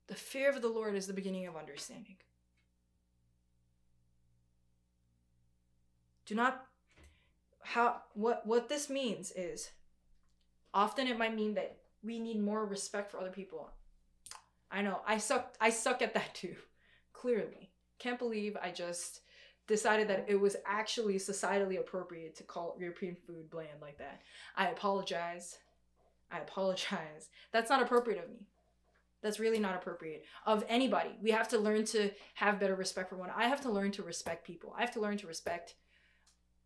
[0.08, 2.16] The fear of the Lord is the beginning of understanding.
[6.26, 6.66] Do not
[7.60, 9.70] how what what this means is
[10.74, 13.70] often it might mean that we need more respect for other people.
[14.72, 16.56] I know, I suck I suck at that too.
[17.12, 17.70] Clearly.
[18.00, 19.20] Can't believe I just
[19.72, 24.20] decided that it was actually societally appropriate to call European food bland like that.
[24.54, 25.56] I apologize.
[26.30, 27.30] I apologize.
[27.52, 28.46] That's not appropriate of me.
[29.22, 31.10] That's really not appropriate of anybody.
[31.22, 33.30] We have to learn to have better respect for one.
[33.34, 34.74] I have to learn to respect people.
[34.76, 35.74] I have to learn to respect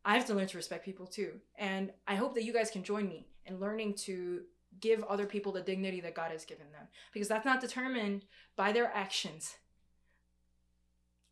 [0.08, 1.32] I have to learn to respect people too.
[1.58, 4.42] And I hope that you guys can join me in learning to
[4.80, 8.70] give other people the dignity that God has given them because that's not determined by
[8.70, 9.56] their actions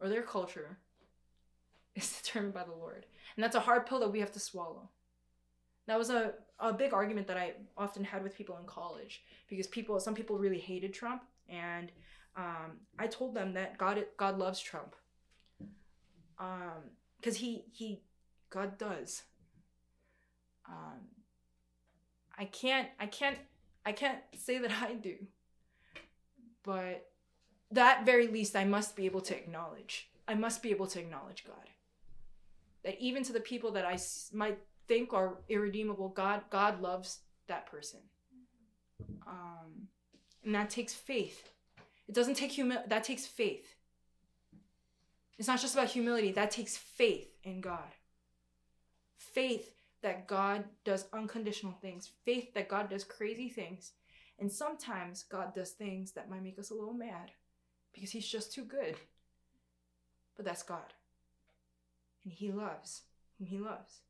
[0.01, 0.79] or their culture
[1.95, 3.07] is determined by the Lord.
[3.37, 4.91] And that's a hard pill that we have to swallow.
[5.87, 9.67] That was a, a big argument that I often had with people in college because
[9.67, 11.93] people some people really hated Trump and
[12.37, 14.97] um, I told them that God God loves Trump.
[16.39, 16.91] Um,
[17.23, 18.03] cuz he he
[18.51, 19.25] God does.
[20.67, 21.09] Um,
[22.39, 23.39] I can't I can't
[23.85, 25.17] I can't say that I do.
[26.63, 27.11] But
[27.71, 30.09] that very least I must be able to acknowledge.
[30.27, 31.69] I must be able to acknowledge God
[32.85, 33.99] that even to the people that I
[34.33, 38.01] might think are irredeemable, God God loves that person.
[39.27, 39.89] Um,
[40.45, 41.51] and that takes faith.
[42.07, 42.89] It doesn't take humility.
[42.89, 43.75] That takes faith.
[45.39, 46.33] It's not just about humility.
[46.33, 47.95] That takes faith in God.
[49.17, 52.11] Faith that God does unconditional things.
[52.25, 53.93] Faith that God does crazy things.
[54.39, 57.31] And sometimes God does things that might make us a little mad
[57.95, 58.97] because He's just too good.
[60.37, 60.93] But that's God
[62.25, 63.03] and he loves
[63.39, 64.01] whom he loves.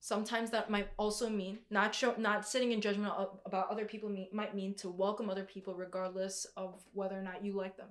[0.00, 3.12] Sometimes that might also mean not show, not sitting in judgment
[3.44, 7.44] about other people mean, might mean to welcome other people regardless of whether or not
[7.44, 7.88] you like them.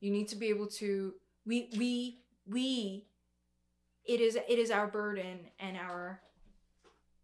[0.00, 1.14] You need to be able to
[1.44, 3.06] we we we
[4.04, 6.20] it is it is our burden and our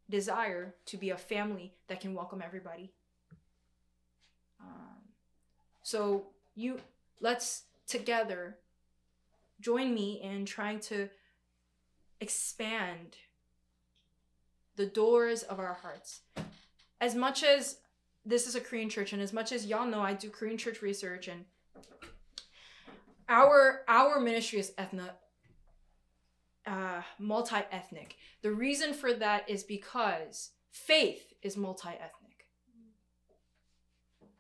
[0.09, 2.93] desire to be a family that can welcome everybody.
[4.61, 5.01] Um,
[5.83, 6.79] so you
[7.21, 8.59] let's together
[9.61, 11.09] join me in trying to
[12.21, 13.17] expand
[14.77, 16.21] the doors of our hearts.
[17.01, 17.79] As much as
[18.25, 20.83] this is a Korean church, and as much as y'all know, I do Korean church
[20.83, 21.45] research, and
[23.29, 25.11] our our ministry is ethno
[26.67, 28.17] uh, multi-ethnic.
[28.43, 32.47] The reason for that is because faith is multi-ethnic.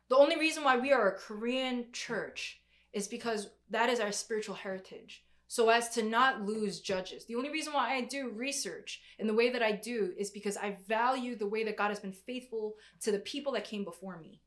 [0.09, 2.62] The only reason why we are a Korean church
[2.93, 5.25] is because that is our spiritual heritage.
[5.49, 7.27] So as to not lose judges.
[7.27, 10.57] The only reason why I do research in the way that I do is because
[10.57, 14.19] I value the way that God has been faithful to the people that came before
[14.19, 14.41] me.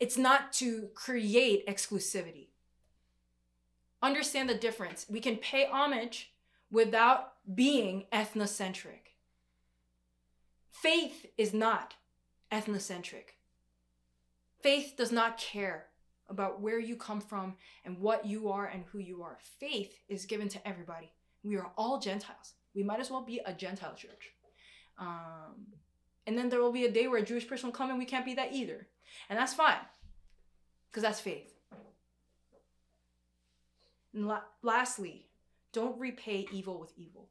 [0.00, 2.48] It's not to create exclusivity.
[4.02, 5.06] Understand the difference.
[5.08, 6.32] We can pay homage
[6.70, 9.14] without being ethnocentric.
[10.70, 11.94] Faith is not
[12.50, 13.36] ethnocentric.
[14.60, 15.86] Faith does not care
[16.32, 17.54] about where you come from
[17.84, 19.38] and what you are and who you are.
[19.60, 21.12] Faith is given to everybody.
[21.44, 22.54] We are all Gentiles.
[22.74, 24.32] We might as well be a Gentile church.
[24.98, 25.66] Um,
[26.26, 28.04] and then there will be a day where a Jewish person will come and we
[28.04, 28.88] can't be that either.
[29.28, 29.76] And that's fine,
[30.90, 31.52] because that's faith.
[34.14, 35.26] And la- lastly,
[35.72, 37.28] don't repay evil with evil.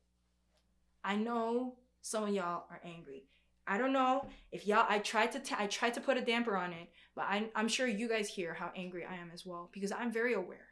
[1.04, 3.24] I know some of y'all are angry.
[3.72, 4.86] I don't know if y'all.
[4.90, 5.40] I tried to.
[5.40, 7.46] T- I tried to put a damper on it, but I'm.
[7.56, 10.68] I'm sure you guys hear how angry I am as well because I'm very aware.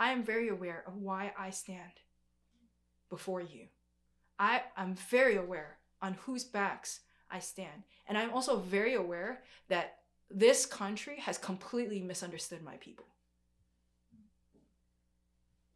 [0.00, 1.92] I am very aware of why I stand
[3.08, 3.68] before you.
[4.36, 7.00] I am very aware on whose backs
[7.30, 9.98] I stand, and I'm also very aware that
[10.28, 13.06] this country has completely misunderstood my people,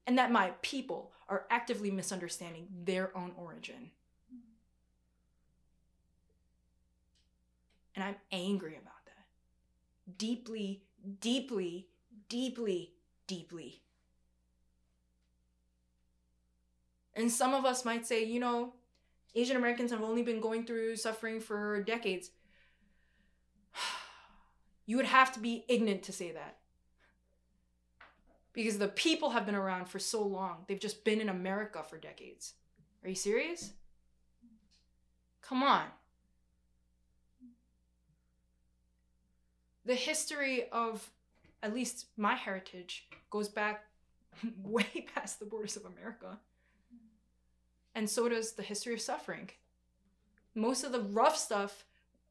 [0.09, 3.93] and that my people are actively misunderstanding their own origin.
[7.95, 10.17] And I'm angry about that.
[10.19, 10.83] Deeply,
[11.21, 11.89] deeply,
[12.29, 12.93] deeply,
[13.27, 13.83] deeply.
[17.15, 18.73] And some of us might say, you know,
[19.35, 22.31] Asian Americans have only been going through suffering for decades.
[24.85, 26.57] You would have to be ignorant to say that.
[28.53, 30.65] Because the people have been around for so long.
[30.67, 32.55] They've just been in America for decades.
[33.05, 33.73] Are you serious?
[35.41, 35.85] Come on.
[39.85, 41.11] The history of
[41.63, 43.85] at least my heritage goes back
[44.65, 46.39] way past the borders of America.
[47.95, 49.51] And so does the history of suffering.
[50.55, 51.85] Most of the rough stuff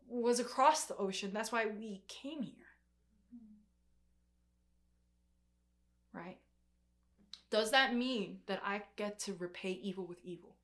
[0.08, 1.32] was across the ocean.
[1.34, 2.56] That's why we came here.
[6.14, 6.38] Right?
[7.49, 10.56] Does that mean that I get to repay evil with evil?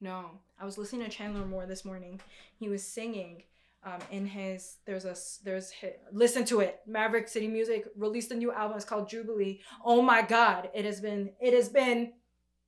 [0.00, 0.30] No.
[0.60, 2.20] I was listening to Chandler Moore this morning.
[2.58, 3.44] He was singing
[3.84, 8.34] um, in his there's a there's his, listen to it maverick city music released a
[8.34, 9.60] new album it's called jubilee.
[9.84, 12.12] Oh my god it has been it has been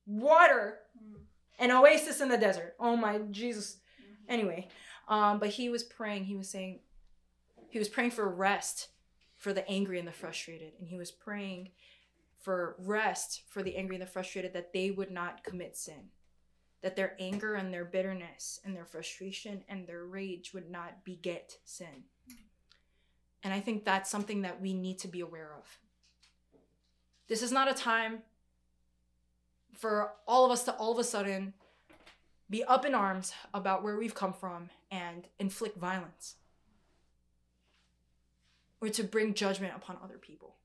[0.05, 0.79] water
[1.57, 2.75] an oasis in the desert.
[2.79, 3.77] Oh my jesus.
[4.27, 4.67] Anyway
[5.07, 6.79] um but he was praying he was saying
[7.69, 8.89] he was praying for rest
[9.37, 10.73] for the angry and the frustrated.
[10.79, 11.69] And he was praying
[12.39, 16.09] for rest for the angry and the frustrated that they would not commit sin
[16.81, 21.57] that their anger and their bitterness and their frustration and their rage would not beget
[21.65, 22.03] sin.
[23.43, 25.79] And I think that's something that we need to be aware of.
[27.27, 28.19] This is not a time
[29.73, 31.53] for all of us to all of a sudden
[32.49, 36.35] be up in arms about where we've come from and inflict violence
[38.81, 40.55] or to bring judgment upon other people.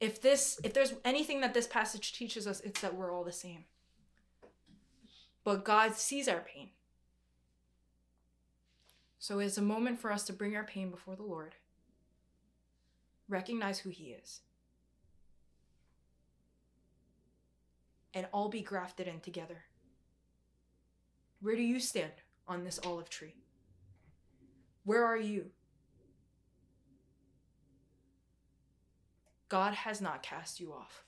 [0.00, 3.32] If this if there's anything that this passage teaches us it's that we're all the
[3.32, 3.64] same.
[5.44, 6.70] But God sees our pain.
[9.18, 11.54] So it's a moment for us to bring our pain before the Lord,
[13.28, 14.40] recognize who He is,
[18.12, 19.64] and all be grafted in together.
[21.40, 22.12] Where do you stand
[22.48, 23.36] on this olive tree?
[24.84, 25.46] Where are you?
[29.48, 31.04] God has not cast you off.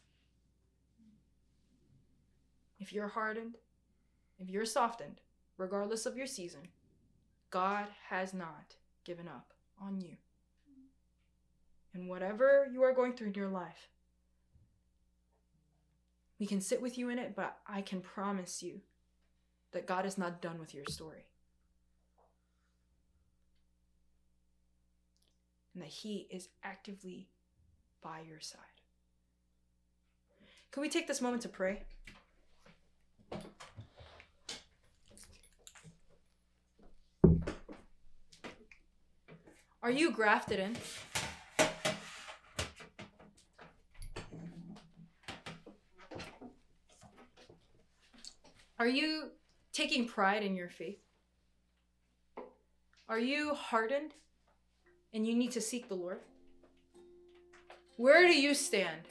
[2.78, 3.57] If you're hardened,
[4.39, 5.20] if you're softened,
[5.57, 6.68] regardless of your season,
[7.51, 8.74] God has not
[9.05, 10.16] given up on you.
[11.95, 13.89] And whatever you are going through in your life,
[16.39, 18.80] we can sit with you in it, but I can promise you
[19.72, 21.24] that God is not done with your story.
[25.72, 27.28] And that He is actively
[28.03, 28.61] by your side.
[30.70, 31.84] Can we take this moment to pray?
[39.87, 40.76] Are you grafted in?
[48.80, 49.30] Are you
[49.72, 50.99] taking pride in your faith?
[53.09, 54.11] Are you hardened
[55.14, 56.18] and you need to seek the Lord?
[57.97, 59.03] Where do you stand?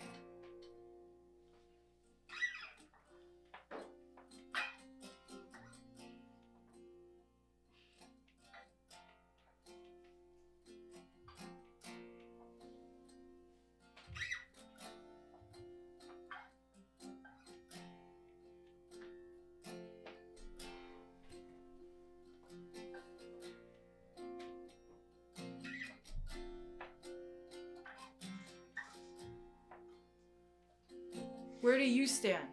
[32.25, 32.47] Where do you stand?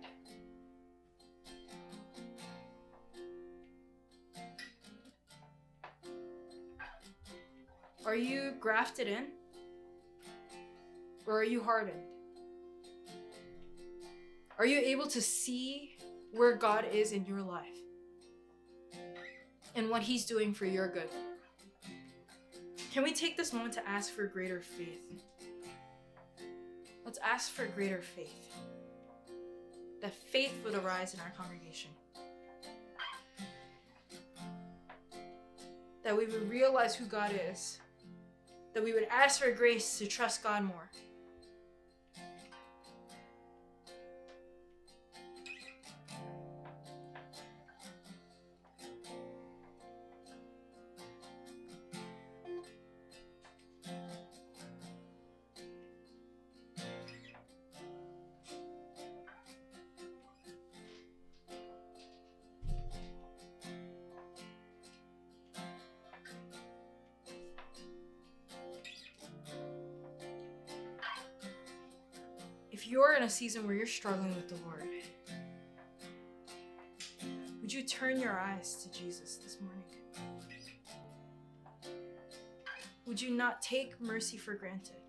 [8.05, 9.29] Are you grafted in?
[11.27, 12.03] Or are you hardened?
[14.59, 15.97] Are you able to see
[16.33, 17.65] where God is in your life
[19.75, 21.09] and what He's doing for your good?
[22.93, 25.23] Can we take this moment to ask for greater faith?
[27.05, 28.53] Let's ask for greater faith.
[30.03, 31.91] That faith would arise in our congregation.
[36.03, 37.79] That we would realize who God is.
[38.75, 40.91] That we would ask for grace to trust God more.
[73.53, 74.89] Season where you're struggling with the Lord,
[77.61, 79.85] would you turn your eyes to Jesus this morning?
[83.05, 85.03] Would you not take mercy for granted?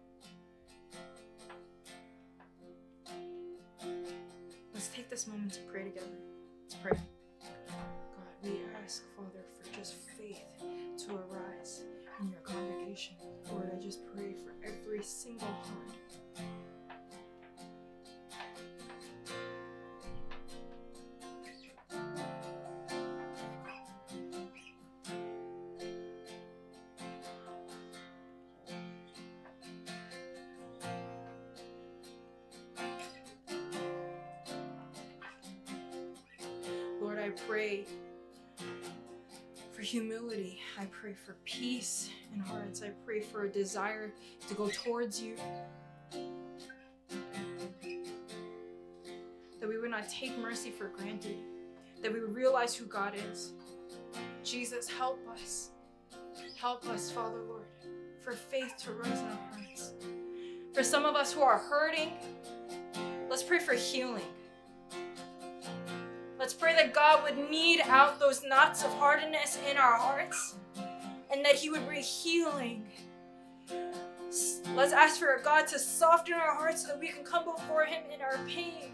[4.73, 6.07] Let's take this moment to pray together.
[6.63, 6.97] Let's pray.
[7.39, 11.83] God, we ask, Father, for just faith to arise
[12.19, 13.15] in your congregation.
[13.53, 16.02] Lord, I just pray for every single heart.
[41.03, 42.81] Pray for peace in hearts.
[42.81, 44.13] I pray for a desire
[44.47, 45.35] to go towards you.
[49.59, 51.35] That we would not take mercy for granted.
[52.01, 53.51] That we would realize who God is.
[54.45, 55.71] Jesus, help us.
[56.55, 57.65] Help us, Father Lord,
[58.21, 59.91] for faith to rise in our hearts.
[60.71, 62.13] For some of us who are hurting,
[63.29, 64.23] let's pray for healing.
[66.39, 70.55] Let's pray that God would knead out those knots of hardness in our hearts
[71.33, 72.85] and that He would bring healing.
[74.75, 77.85] Let's ask for a God to soften our hearts so that we can come before
[77.85, 78.91] Him in our pain.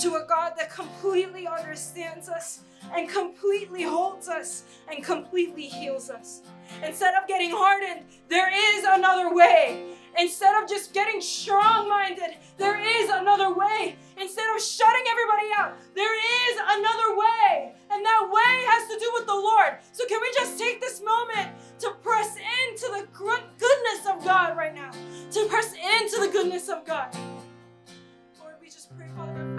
[0.00, 2.60] To a God that completely understands us
[2.94, 6.42] and completely holds us and completely heals us.
[6.82, 9.94] Instead of getting hardened, there is another way.
[10.16, 13.96] Instead of just getting strong minded, there is another way.
[14.20, 17.74] Instead of shutting everybody out, there is another way.
[17.90, 19.78] And that way has to do with the Lord.
[19.92, 21.50] So, can we just take this moment
[21.80, 24.90] to press into the goodness of God right now?
[25.32, 27.14] To press into the goodness of God.
[28.38, 29.54] Lord, we just pray, Father.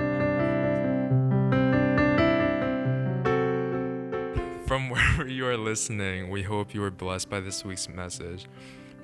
[4.68, 8.48] From wherever you are listening, we hope you were blessed by this week's message.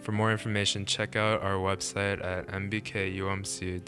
[0.02, 3.82] For more information, check out our website at nbkumc.com.